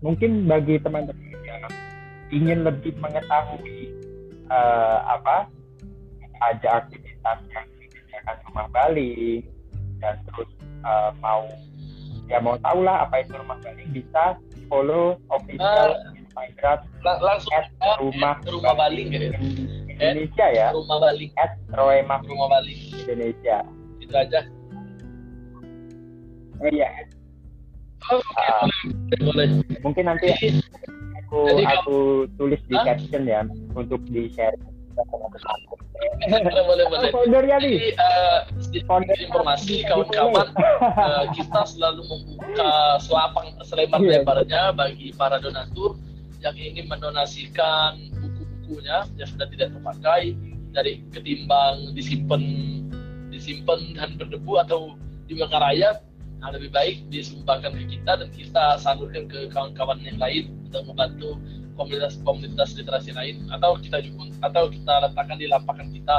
mungkin 0.02 0.46
bagi 0.46 0.78
teman-teman 0.82 1.38
yang 1.46 1.64
ingin 2.30 2.60
lebih 2.66 2.94
mengetahui 3.02 3.94
uh, 4.50 5.00
apa 5.18 5.50
ada 6.38 6.86
aktivitas 6.86 7.40
yang 7.50 7.68
dikerjakan 7.82 8.38
rumah 8.50 8.68
baling 8.70 9.42
dan 9.98 10.22
terus 10.30 10.50
uh, 10.86 11.10
mau 11.18 11.50
ya 12.30 12.38
mau 12.38 12.60
tahu 12.62 12.86
lah 12.86 13.08
apa 13.10 13.26
itu 13.26 13.34
rumah 13.34 13.58
baling 13.66 13.90
bisa 13.90 14.38
follow 14.70 15.18
official 15.34 15.96
uh, 15.96 16.16
Instagram 16.46 16.80
lang 17.02 17.18
langsung 17.24 17.54
at 17.56 17.66
rumah 17.98 18.36
rumah 18.46 18.74
baling 18.78 19.10
ya? 19.14 19.34
Indonesia 19.98 20.46
ya? 20.54 20.68
Rumah 20.76 20.98
baling 21.02 21.32
at 21.42 21.58
Roemah 21.74 22.22
rumah 22.26 22.48
baling 22.60 22.80
Indonesia. 22.94 23.66
Itu 23.98 24.14
aja. 24.14 24.42
Oh 26.58 26.70
iya. 26.70 26.90
Oh, 28.08 28.22
uh, 28.22 28.66
boleh, 29.10 29.20
boleh. 29.26 29.48
Mungkin 29.84 30.04
nanti 30.08 30.32
aku 31.28 31.40
Jadi, 31.50 31.64
aku 31.66 31.98
tulis 32.40 32.62
di 32.70 32.76
huh? 32.78 32.86
caption 32.86 33.24
ya 33.28 33.42
untuk 33.74 34.00
di 34.08 34.32
share. 34.32 34.56
Boleh 34.98 36.54
boleh 36.66 36.86
nih. 36.90 37.12
Jadi 37.28 37.74
uh, 38.00 38.40
sedikit 38.58 39.18
informasi 39.22 39.86
kawan-kawan. 39.86 40.48
Uh, 40.82 41.26
kita 41.38 41.62
selalu 41.68 42.02
membuka 42.10 42.98
selapang 43.02 43.54
selebar-lebarnya 43.66 44.74
bagi 44.74 45.14
para 45.14 45.38
donatur 45.38 45.98
yang 46.56 46.76
ingin 46.76 46.86
mendonasikan 46.88 47.98
buku-bukunya 48.22 49.04
yang 49.20 49.28
sudah 49.28 49.48
tidak 49.52 49.74
terpakai 49.74 50.36
dari 50.72 51.04
ketimbang 51.12 51.91
disimpan 51.98 52.43
disimpan 53.34 53.80
dan 53.98 54.16
berdebu 54.16 54.62
atau 54.62 54.95
dibakar 55.28 55.60
raya 55.60 56.00
nah 56.38 56.54
lebih 56.54 56.70
baik 56.70 57.02
disumbangkan 57.10 57.74
ke 57.74 57.98
kita 57.98 58.14
dan 58.22 58.30
kita 58.30 58.66
salurkan 58.78 59.26
ke 59.26 59.50
kawan-kawan 59.50 59.98
yang 60.06 60.22
lain 60.22 60.54
untuk 60.70 60.86
membantu 60.86 61.41
komunitas-komunitas 61.78 62.74
literasi 62.76 63.14
lain 63.14 63.45
atau 63.54 63.78
kita 63.78 64.02
juga 64.02 64.34
atau 64.43 64.68
kita 64.68 64.93
letakkan 65.08 65.38
di 65.38 65.48
lapangan 65.48 65.88
kita. 65.93 66.18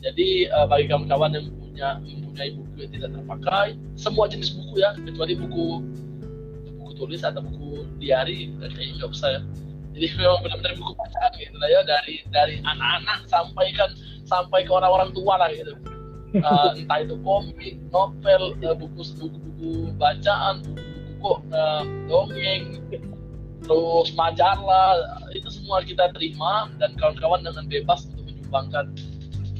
Jadi 0.00 0.48
uh, 0.48 0.68
bagi 0.68 0.86
kawan-kawan 0.88 1.36
yang 1.36 1.46
punya 1.56 1.88
mempunyai 2.00 2.56
buku 2.56 2.76
yang 2.84 2.92
tidak 2.92 3.10
terpakai, 3.16 3.66
semua 3.96 4.24
jenis 4.28 4.52
buku 4.56 4.80
ya, 4.80 4.96
kecuali 4.96 5.34
buku 5.36 5.66
tulis 7.00 7.24
atau 7.24 7.40
buku 7.40 7.88
diary 7.96 8.52
kayaknya 8.60 9.00
nggak 9.00 9.10
usah 9.16 9.28
ya. 9.32 9.40
Jadi 9.96 10.06
memang 10.20 10.40
benar-benar 10.44 10.72
buku 10.76 10.92
bacaan 10.92 11.32
gitu 11.40 11.56
lah 11.56 11.68
ya 11.72 11.80
dari 11.88 12.14
dari 12.28 12.54
anak-anak 12.60 13.20
sampai 13.32 13.66
kan 13.72 13.90
sampai 14.28 14.68
ke 14.68 14.70
orang-orang 14.70 15.10
tua 15.16 15.40
lah 15.40 15.48
gitu. 15.48 15.72
Uh, 16.36 16.70
entah 16.78 17.02
itu 17.02 17.16
komik, 17.24 17.74
novel, 17.90 18.54
uh, 18.62 18.76
buku 18.76 19.02
buku-buku 19.18 19.90
bacaan, 19.98 20.62
buku-buku 20.62 21.10
kok 21.20 21.40
uh, 21.52 21.82
dongeng, 22.06 22.80
terus 23.66 24.08
majalah 24.16 24.96
itu 25.36 25.48
semua 25.52 25.84
kita 25.84 26.10
terima 26.16 26.72
dan 26.80 26.96
kawan-kawan 26.96 27.44
dengan 27.44 27.68
bebas 27.68 28.08
untuk 28.10 28.24
menyumbangkan 28.26 28.86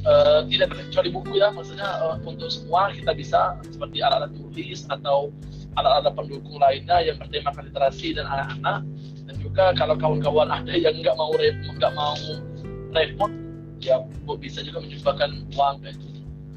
uh, 0.08 0.40
tidak 0.48 0.72
kecuali 0.74 1.08
buku 1.12 1.32
ya 1.38 1.52
maksudnya 1.52 1.88
uh, 2.00 2.16
untuk 2.24 2.48
semua 2.48 2.90
kita 2.90 3.12
bisa 3.12 3.60
seperti 3.68 4.00
alat-alat 4.00 4.32
tulis 4.34 4.88
atau 4.88 5.30
alat-alat 5.78 6.12
pendukung 6.18 6.58
lainnya 6.58 6.98
yang 7.04 7.16
bertemakan 7.20 7.70
literasi 7.70 8.16
dan 8.16 8.26
anak-anak. 8.26 8.82
Dan 9.30 9.34
juga 9.38 9.64
kalau 9.78 9.94
kawan-kawan 9.94 10.50
ada 10.50 10.74
yang 10.74 10.98
nggak 10.98 11.14
mau 11.14 11.30
nggak 11.38 11.92
mau 11.94 12.16
repot 12.90 13.30
ya 13.80 14.02
bisa 14.38 14.60
juga 14.66 14.82
menyumbangkan 14.82 15.30
uang. 15.54 15.76
Gitu. 15.86 16.06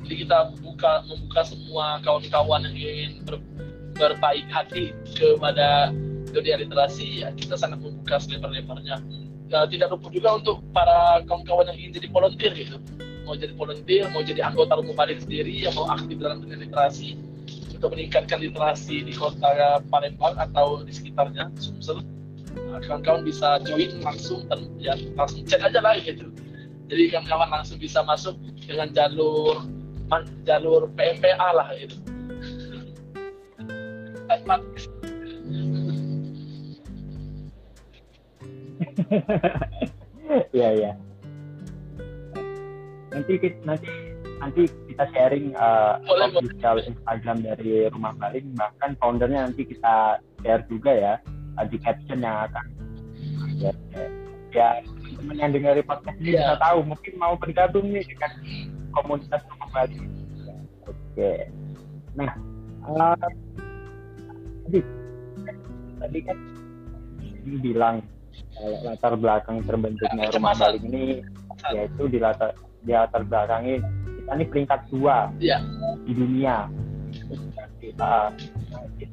jadi 0.03 0.16
kita 0.28 0.38
buka 0.59 0.91
membuka 1.07 1.41
semua 1.47 2.03
kawan-kawan 2.03 2.68
yang 2.68 2.76
ingin 2.76 3.11
ber, 3.24 3.39
berbaik 3.95 4.43
hati 4.51 4.91
kepada 5.16 5.95
dunia 6.34 6.59
literasi 6.59 7.24
ya 7.24 7.32
kita 7.38 7.55
sangat 7.55 7.80
membuka 7.80 8.20
selebar-lebarnya. 8.20 8.99
Ya, 9.53 9.70
tidak 9.70 9.93
lupa 9.93 10.09
juga 10.09 10.30
untuk 10.41 10.66
para 10.74 11.22
kawan-kawan 11.30 11.70
yang 11.72 11.78
ingin 11.78 11.91
jadi 12.01 12.07
volunteer 12.09 12.51
gitu. 12.57 12.82
Mau 13.24 13.38
jadi 13.39 13.53
volunteer 13.55 14.09
mau 14.11 14.26
jadi 14.26 14.41
anggota 14.43 14.82
rumah 14.82 15.07
sendiri 15.07 15.53
yang 15.53 15.72
mau 15.78 15.88
aktif 15.88 16.20
dalam 16.20 16.43
dunia 16.43 16.59
literasi 16.59 17.16
untuk 17.84 18.00
meningkatkan 18.00 18.40
literasi 18.40 19.04
di 19.04 19.12
kota 19.12 19.84
Palembang 19.92 20.40
atau 20.40 20.88
di 20.88 20.96
sekitarnya 20.96 21.52
Sumsel. 21.60 22.00
Nah, 22.56 22.80
kawan-kawan 22.80 23.28
bisa 23.28 23.60
join 23.68 24.00
langsung 24.00 24.48
dan 24.48 24.72
ya 24.80 24.96
langsung 25.20 25.44
cek 25.44 25.60
aja 25.60 25.84
lah 25.84 26.00
gitu. 26.00 26.32
Jadi 26.88 27.12
kawan-kawan 27.12 27.52
langsung 27.52 27.76
bisa 27.84 28.00
masuk 28.08 28.40
dengan 28.64 28.88
jalur 28.96 29.68
jalur 30.48 30.88
PMPA 30.96 31.50
lah 31.52 31.76
gitu. 31.76 32.00
Iya 40.56 40.70
iya. 40.72 40.92
Nanti 43.12 43.34
nanti 43.68 43.92
nanti 44.40 44.64
kita 44.94 45.10
sharing 45.10 45.58
uh, 45.58 45.98
official 46.38 46.78
Instagram 46.78 47.41
dari 47.41 47.89
Rumah 47.89 48.14
Baling 48.22 48.54
bahkan 48.54 48.94
foundernya 49.02 49.50
nanti 49.50 49.66
kita 49.66 50.22
share 50.46 50.62
juga 50.70 50.91
ya 50.94 51.14
uh, 51.58 51.66
di 51.66 51.82
caption 51.82 52.22
yang 52.22 52.46
akan 52.46 52.66
ya, 53.58 53.72
ya 54.54 54.70
teman 55.18 55.36
yang 55.41 55.52
dengar 55.52 55.82
podcast 55.82 56.18
ini 56.22 56.38
yeah. 56.38 56.54
bisa 56.54 56.56
tahu 56.62 56.80
mungkin 56.86 57.14
mau 57.18 57.34
bergabung 57.34 57.89
nih 57.89 58.06
dengan 58.06 58.32
komunitas 58.94 59.41
Rumah 59.50 59.70
Baling. 59.74 60.06
Oke. 60.86 60.94
Okay. 61.18 61.39
Nah, 62.14 62.30
uh, 62.86 63.18
tadi 64.70 64.80
tadi 65.98 66.20
kan 66.22 66.38
ini 67.44 67.58
bilang 67.60 67.96
kalau 68.54 68.78
latar 68.86 69.14
belakang 69.18 69.58
terbentuknya 69.66 70.30
rumah 70.34 70.54
baling 70.58 70.86
ini 70.89 71.06
yaitu 71.74 72.04
di 72.10 72.18
latar 72.22 72.54
di 72.84 72.91
latar 72.91 73.24
belakangi 73.24 73.80
kita 73.80 74.03
ini 74.38 74.46
peringkat 74.50 74.82
dua 74.90 75.30
ya. 75.38 75.62
di 76.04 76.14
dunia 76.14 76.68
kita 77.84 78.34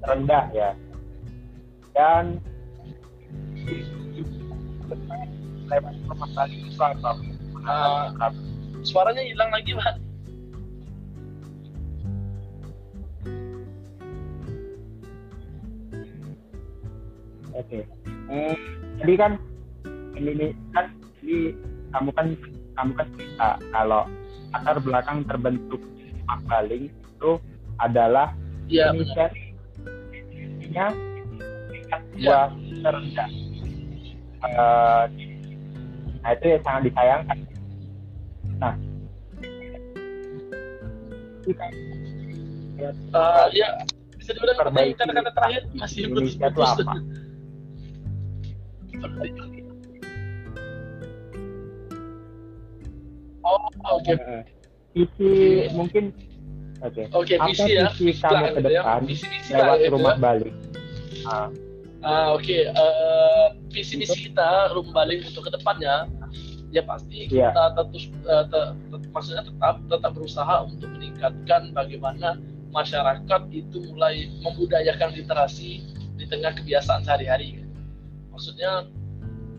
terendah 0.00 0.44
ya 0.54 0.70
dan 1.92 2.40
lewat 5.68 5.94
rumah 6.08 6.28
baling 6.34 6.62
itu 6.66 6.80
apa 6.82 7.10
uh, 7.66 8.32
suaranya 8.82 9.22
hilang 9.22 9.50
lagi 9.52 9.76
pak 9.76 9.94
oke 17.54 17.66
okay. 17.68 17.82
hmm 18.30 18.54
jadi 19.00 19.14
kan 19.16 19.32
ini 20.16 20.52
kan 20.74 20.86
ini 21.22 21.54
kamu 21.92 22.10
kan 22.16 22.26
kamu 22.76 22.92
kan 22.96 23.06
cerita 23.16 23.48
kalau 23.72 24.02
latar 24.50 24.76
belakang 24.82 25.22
terbentuk 25.26 25.80
Mak 26.26 26.40
Baling 26.46 26.90
itu 26.90 27.32
adalah 27.78 28.34
ya, 28.66 28.90
Indonesia 28.92 29.26
tingkat 30.60 30.94
dua 32.18 32.50
ya. 32.50 32.80
terendah. 32.84 33.30
Uh, 34.40 35.04
nah 36.20 36.30
itu 36.32 36.44
yang 36.48 36.62
sangat 36.64 36.82
disayangkan. 36.90 37.38
Nah, 38.60 38.74
kita 41.44 41.66
uh, 43.12 43.46
ya 43.52 43.68
bisa 44.16 44.30
dibilang 44.36 44.58
kata-kata 44.96 45.30
terakhir 45.32 45.62
masih 45.76 46.08
itu 46.08 46.20
Oh, 53.44 53.68
oke. 53.98 54.04
Okay. 54.04 54.16
Visi 54.92 55.30
mungkin 55.72 56.12
oke. 56.82 56.92
Okay. 56.92 57.04
Oke, 57.14 57.34
okay, 57.34 57.36
visi 57.50 57.70
ya. 57.78 57.88
Visi 57.94 58.22
kamu 58.22 58.56
ke 58.56 58.60
gitu 58.60 58.70
ya. 58.70 58.82
depan 58.82 59.00
visi 59.06 59.26
-visi 59.28 59.50
lewat 59.54 59.78
ya, 59.80 59.88
rumah 59.92 60.14
ya. 60.16 60.20
balik. 60.20 60.54
Ah. 61.28 61.48
Ah, 62.00 62.26
oke. 62.32 62.44
Okay. 62.44 62.68
Uh, 62.72 62.80
eh, 62.80 63.46
visi 63.70 63.94
misi 64.00 64.30
kita 64.30 64.72
rumah 64.72 65.04
balik 65.04 65.24
untuk 65.28 65.48
ke 65.48 65.50
depannya 65.52 66.08
ya 66.70 66.82
pasti 66.86 67.26
yeah. 67.30 67.50
kita 67.50 67.82
terus 67.90 68.04
uh, 68.30 68.46
te, 68.46 68.60
te, 68.94 68.96
maksudnya 69.10 69.42
tetap 69.42 69.82
tetap 69.90 70.10
berusaha 70.14 70.54
untuk 70.66 70.88
meningkatkan 70.94 71.74
bagaimana 71.74 72.38
masyarakat 72.70 73.40
itu 73.50 73.90
mulai 73.90 74.30
membudayakan 74.46 75.10
literasi 75.10 75.82
di 76.14 76.24
tengah 76.30 76.54
kebiasaan 76.54 77.02
sehari-hari 77.02 77.66
maksudnya 78.30 78.86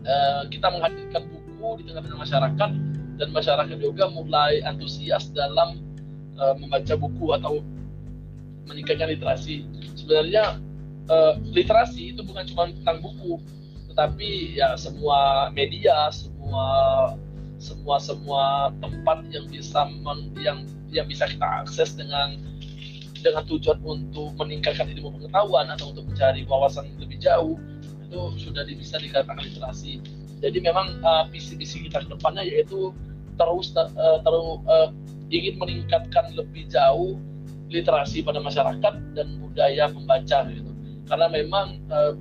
uh, 0.08 0.42
kita 0.48 0.72
menghadirkan 0.72 1.22
buku 1.28 1.68
di 1.84 1.92
tengah-tengah 1.92 2.20
masyarakat 2.24 2.70
dan 3.20 3.28
masyarakat 3.30 3.76
juga 3.78 4.08
mulai 4.08 4.64
antusias 4.64 5.28
dalam 5.32 5.80
uh, 6.40 6.54
membaca 6.56 6.94
buku 6.96 7.32
atau 7.36 7.60
meningkatkan 8.68 9.10
literasi. 9.12 9.66
Sebenarnya 9.98 10.58
uh, 11.10 11.34
literasi 11.52 12.16
itu 12.16 12.24
bukan 12.24 12.44
cuma 12.48 12.70
tentang 12.72 13.04
buku, 13.04 13.38
tetapi 13.92 14.56
ya 14.56 14.74
semua 14.78 15.50
media, 15.52 16.08
semua 16.14 16.66
semua 17.62 17.96
semua 18.02 18.74
tempat 18.82 19.22
yang 19.30 19.46
bisa 19.46 19.86
men, 20.02 20.34
yang 20.42 20.66
yang 20.90 21.06
bisa 21.06 21.30
kita 21.30 21.62
akses 21.62 21.94
dengan 21.94 22.40
dengan 23.22 23.46
tujuan 23.46 23.78
untuk 23.86 24.34
meningkatkan 24.34 24.90
ilmu 24.98 25.14
pengetahuan 25.14 25.70
atau 25.70 25.94
untuk 25.94 26.10
mencari 26.10 26.42
wawasan 26.42 26.90
lebih 26.98 27.22
jauh 27.22 27.54
itu 28.02 28.50
sudah 28.50 28.66
bisa 28.66 28.98
dikatakan 28.98 29.40
literasi. 29.40 30.02
Jadi 30.42 30.58
memang 30.58 30.98
uh, 31.06 31.24
visi-visi 31.30 31.86
kita 31.86 32.02
ke 32.02 32.08
depannya 32.10 32.42
yaitu 32.42 32.90
terus 33.38 33.70
uh, 33.78 34.18
terus 34.26 34.46
uh, 34.66 34.90
ingin 35.30 35.56
meningkatkan 35.56 36.34
lebih 36.34 36.66
jauh 36.68 37.16
literasi 37.72 38.20
pada 38.20 38.42
masyarakat 38.42 38.94
dan 39.16 39.26
budaya 39.38 39.88
membaca 39.88 40.44
gitu. 40.50 40.70
Karena 41.06 41.30
memang 41.30 41.78
uh, 41.88 42.12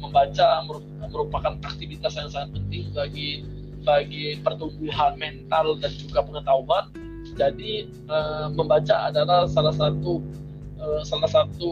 membaca 0.00 0.64
merupakan 1.12 1.60
aktivitas 1.62 2.16
yang 2.16 2.32
sangat 2.32 2.56
penting 2.56 2.88
bagi 2.96 3.44
bagi 3.84 4.40
pertumbuhan 4.42 5.14
mental 5.16 5.78
dan 5.78 5.92
juga 5.96 6.24
pengetahuan 6.24 6.90
jadi 7.38 7.86
uh, 8.10 8.50
membaca 8.50 9.10
adalah 9.10 9.46
salah 9.46 9.74
satu 9.74 10.22
salah 11.02 11.26
satu 11.26 11.70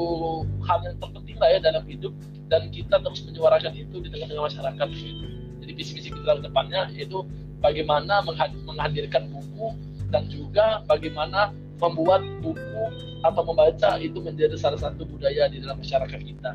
hal 0.66 0.82
yang 0.82 0.98
terpenting 0.98 1.38
lah 1.38 1.48
ya 1.54 1.58
dalam 1.62 1.86
hidup 1.86 2.10
dan 2.50 2.70
kita 2.70 2.98
terus 3.02 3.22
menyuarakan 3.26 3.74
itu 3.74 4.02
di 4.02 4.08
tengah-tengah 4.10 4.44
masyarakat 4.50 4.88
gitu. 4.98 5.35
Jadi 5.66 5.72
visi-visi 5.74 6.14
kita 6.14 6.38
ke 6.38 6.42
depannya 6.46 6.86
itu 6.94 7.26
bagaimana 7.58 8.22
menghadirkan 8.62 9.26
buku 9.34 9.74
dan 10.14 10.30
juga 10.30 10.86
bagaimana 10.86 11.50
membuat 11.82 12.22
buku 12.38 12.84
atau 13.26 13.42
membaca 13.42 13.98
itu 13.98 14.22
menjadi 14.22 14.54
salah 14.54 14.78
satu 14.78 15.02
budaya 15.02 15.50
di 15.50 15.58
dalam 15.58 15.82
masyarakat 15.82 16.20
kita. 16.22 16.54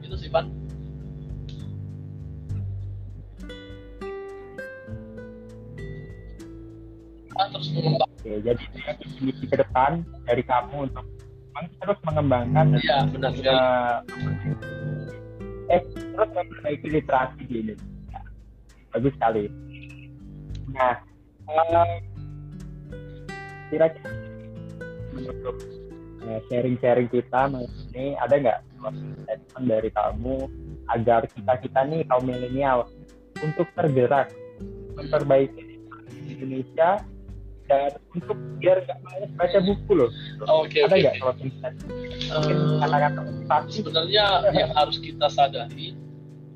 Itu 0.00 0.16
sih, 0.16 0.32
Pan. 0.32 0.48
terus 7.56 7.68
mengembangkan. 7.72 8.16
Oke, 8.16 8.32
jadi 8.42 8.64
visi 9.20 9.44
ke 9.48 9.56
depan 9.60 10.04
dari 10.24 10.42
kamu 10.44 10.90
untuk 10.90 11.04
terus 11.80 11.98
mengembangkan 12.04 12.76
ya, 12.84 13.08
benar 13.08 13.32
uh, 13.32 14.04
eh 15.72 15.80
terus 16.12 16.30
memperbaiki 16.36 16.88
literasi 17.00 17.42
di 17.48 17.56
Indonesia. 17.64 17.95
Bagus 18.96 19.12
sekali. 19.20 19.44
Nah, 20.72 20.96
uh, 21.52 21.92
kira-kira 23.68 24.08
untuk 25.12 25.56
uh, 26.24 26.40
sharing-sharing 26.48 27.12
kita 27.12 27.52
ini 27.92 28.16
ada 28.16 28.34
nggak 28.40 28.58
statement 29.24 29.66
dari 29.68 29.90
kamu 29.92 30.36
agar 30.96 31.28
kita 31.28 31.52
kita 31.60 31.80
nih 31.88 32.00
kaum 32.08 32.24
milenial 32.24 32.88
untuk 33.42 33.66
tergerak 33.76 34.32
memperbaiki 34.96 35.76
Indonesia 36.30 37.04
dan 37.66 37.90
untuk 38.14 38.38
biar 38.62 38.80
nggak 38.86 38.98
malas 39.02 39.30
baca 39.34 39.58
buku 39.60 39.92
loh. 39.92 40.10
Oke, 40.46 40.86
Ada 40.86 40.94
nggak 40.94 41.14
kalau 41.20 41.34
uh, 42.32 43.62
Sebenarnya 43.66 44.24
yang 44.54 44.70
harus 44.72 44.96
kita 45.02 45.26
sadari 45.28 46.05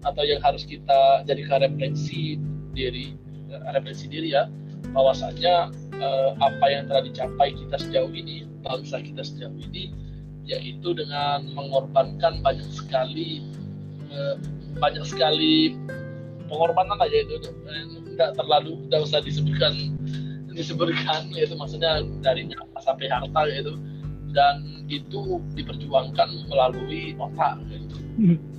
atau 0.04 0.22
yang 0.24 0.40
harus 0.40 0.64
kita 0.64 1.24
jadikan 1.28 1.64
refleksi 1.64 2.40
diri, 2.72 3.16
refleksi 3.74 4.08
diri 4.08 4.32
ya, 4.32 4.48
bahwasanya 4.96 5.70
uh, 6.00 6.30
apa 6.40 6.66
yang 6.70 6.88
telah 6.88 7.04
dicapai 7.04 7.52
kita 7.52 7.76
sejauh 7.76 8.12
ini, 8.12 8.48
bangsa 8.64 9.00
kita 9.04 9.20
sejauh 9.20 9.56
ini, 9.70 9.92
yaitu 10.48 10.96
dengan 10.96 11.46
mengorbankan 11.52 12.40
banyak 12.40 12.66
sekali 12.72 13.44
uh, 14.10 14.34
banyak 14.78 15.04
sekali 15.06 15.76
pengorbanan 16.50 16.98
aja 16.98 17.22
itu 17.22 17.50
nggak 18.18 18.34
terlalu 18.34 18.82
nggak 18.90 19.00
usah 19.06 19.22
disebutkan 19.22 19.94
disebutkan 20.58 21.30
yaitu 21.30 21.54
maksudnya 21.54 22.02
dari 22.20 22.50
sampai 22.82 23.06
harta 23.06 23.40
yaitu 23.46 23.78
dan 24.30 24.86
itu 24.90 25.38
diperjuangkan 25.54 26.28
melalui 26.50 27.14
otak 27.18 27.62
gitu. 27.70 27.96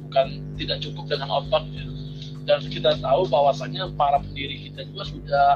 bukan 0.08 0.28
tidak 0.60 0.78
cukup 0.84 1.06
dengan 1.08 1.30
otak 1.44 1.64
gitu. 1.72 1.94
dan 2.48 2.60
kita 2.68 2.92
tahu 3.00 3.28
bahwasannya 3.28 3.92
para 3.96 4.20
pendiri 4.20 4.72
kita 4.72 4.88
juga 4.92 5.04
sudah 5.08 5.48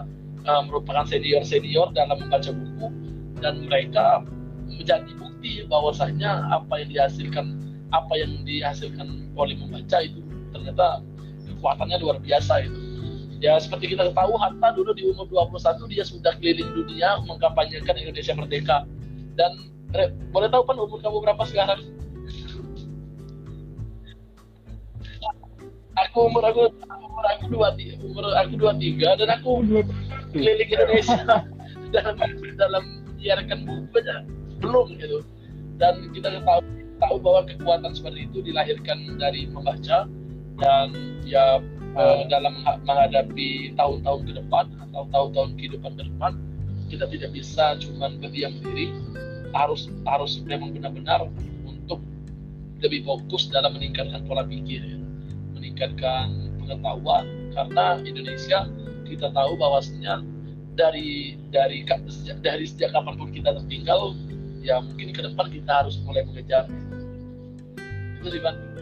uh, 0.47 0.61
merupakan 0.67 1.03
senior 1.07 1.43
senior 1.43 1.91
dalam 1.91 2.19
membaca 2.19 2.51
buku 2.51 2.87
dan 3.43 3.67
mereka 3.67 4.23
menjadi 4.65 5.11
bukti 5.19 5.63
bahwasanya 5.67 6.49
apa 6.51 6.81
yang 6.81 6.89
dihasilkan 6.89 7.45
apa 7.93 8.13
yang 8.17 8.31
dihasilkan 8.43 9.29
oleh 9.35 9.55
membaca 9.59 10.01
itu 10.01 10.19
ternyata 10.51 11.03
kekuatannya 11.45 11.97
luar 12.01 12.17
biasa 12.19 12.65
itu 12.65 12.95
Ya 13.43 13.59
seperti 13.59 13.93
kita 13.93 14.15
tahu 14.15 14.33
Hatta 14.39 14.71
dulu 14.73 14.95
di 14.95 15.11
umur 15.11 15.27
21 15.27 15.91
dia 15.91 16.01
sudah 16.07 16.33
keliling 16.39 16.71
dunia 16.71 17.19
mengkampanyekan 17.27 17.99
Indonesia 17.99 18.33
merdeka. 18.33 18.77
Dan 19.35 19.74
re, 19.95 20.05
boleh 20.29 20.49
tahu 20.51 20.63
kan 20.67 20.77
umur 20.77 20.99
kamu 20.99 21.17
berapa 21.23 21.43
sekarang? 21.47 21.81
Aku 25.95 26.27
umur 26.27 26.43
aku 26.43 26.67
umur 26.75 27.25
aku 27.31 27.45
dua 27.47 27.71
umur 28.03 28.25
aku 28.35 28.53
dua 28.59 28.71
tiga 28.75 29.15
dan 29.15 29.31
aku 29.31 29.63
keliling 30.35 30.67
Indonesia 30.67 31.23
dalam 31.95 32.15
dalam 32.59 32.83
menyiarkan 33.15 33.59
buku 33.63 33.95
aja 34.03 34.27
belum 34.59 34.99
gitu. 34.99 35.23
Dan 35.79 36.11
kita 36.11 36.43
tahu 36.43 36.59
tahu 36.99 37.15
bahwa 37.19 37.41
kekuatan 37.47 37.91
seperti 37.95 38.27
itu 38.27 38.39
dilahirkan 38.43 39.19
dari 39.19 39.47
membaca 39.51 40.07
dan 40.59 40.87
ya 41.27 41.59
uh, 41.99 42.21
dalam 42.31 42.63
menghadapi 42.63 43.75
tahun-tahun 43.75 44.21
ke 44.23 44.31
depan 44.39 44.65
atau 44.87 45.03
tahun-tahun 45.11 45.49
kehidupan 45.59 45.91
ke 45.99 46.03
depan 46.07 46.31
kita 46.87 47.05
tidak 47.11 47.31
bisa 47.35 47.75
cuma 47.81 48.13
berdiam 48.21 48.55
diri 48.63 48.93
harus 49.55 49.87
harus 50.03 50.43
memang 50.43 50.75
benar-benar 50.75 51.31
untuk 51.63 52.03
lebih 52.83 53.07
fokus 53.07 53.47
dalam 53.47 53.71
meningkatkan 53.79 54.27
pola 54.27 54.43
pikir 54.43 54.83
ya. 54.83 54.99
meningkatkan 55.55 56.51
pengetahuan 56.59 57.25
karena 57.55 58.03
Indonesia 58.03 58.67
kita 59.07 59.31
tahu 59.31 59.55
bahwasanya 59.55 60.19
dari 60.75 61.39
dari 61.55 61.87
dari 62.43 62.65
sejak 62.67 62.91
kapan 62.91 63.15
pun 63.15 63.31
kita 63.31 63.55
tertinggal 63.55 64.11
ya 64.59 64.83
mungkin 64.83 65.15
ke 65.15 65.21
depan 65.23 65.47
kita 65.47 65.71
harus 65.71 65.95
mulai 66.03 66.27
mengejar 66.27 66.67
itu 68.19 68.27
sih 68.27 68.41
Pak 68.43 68.74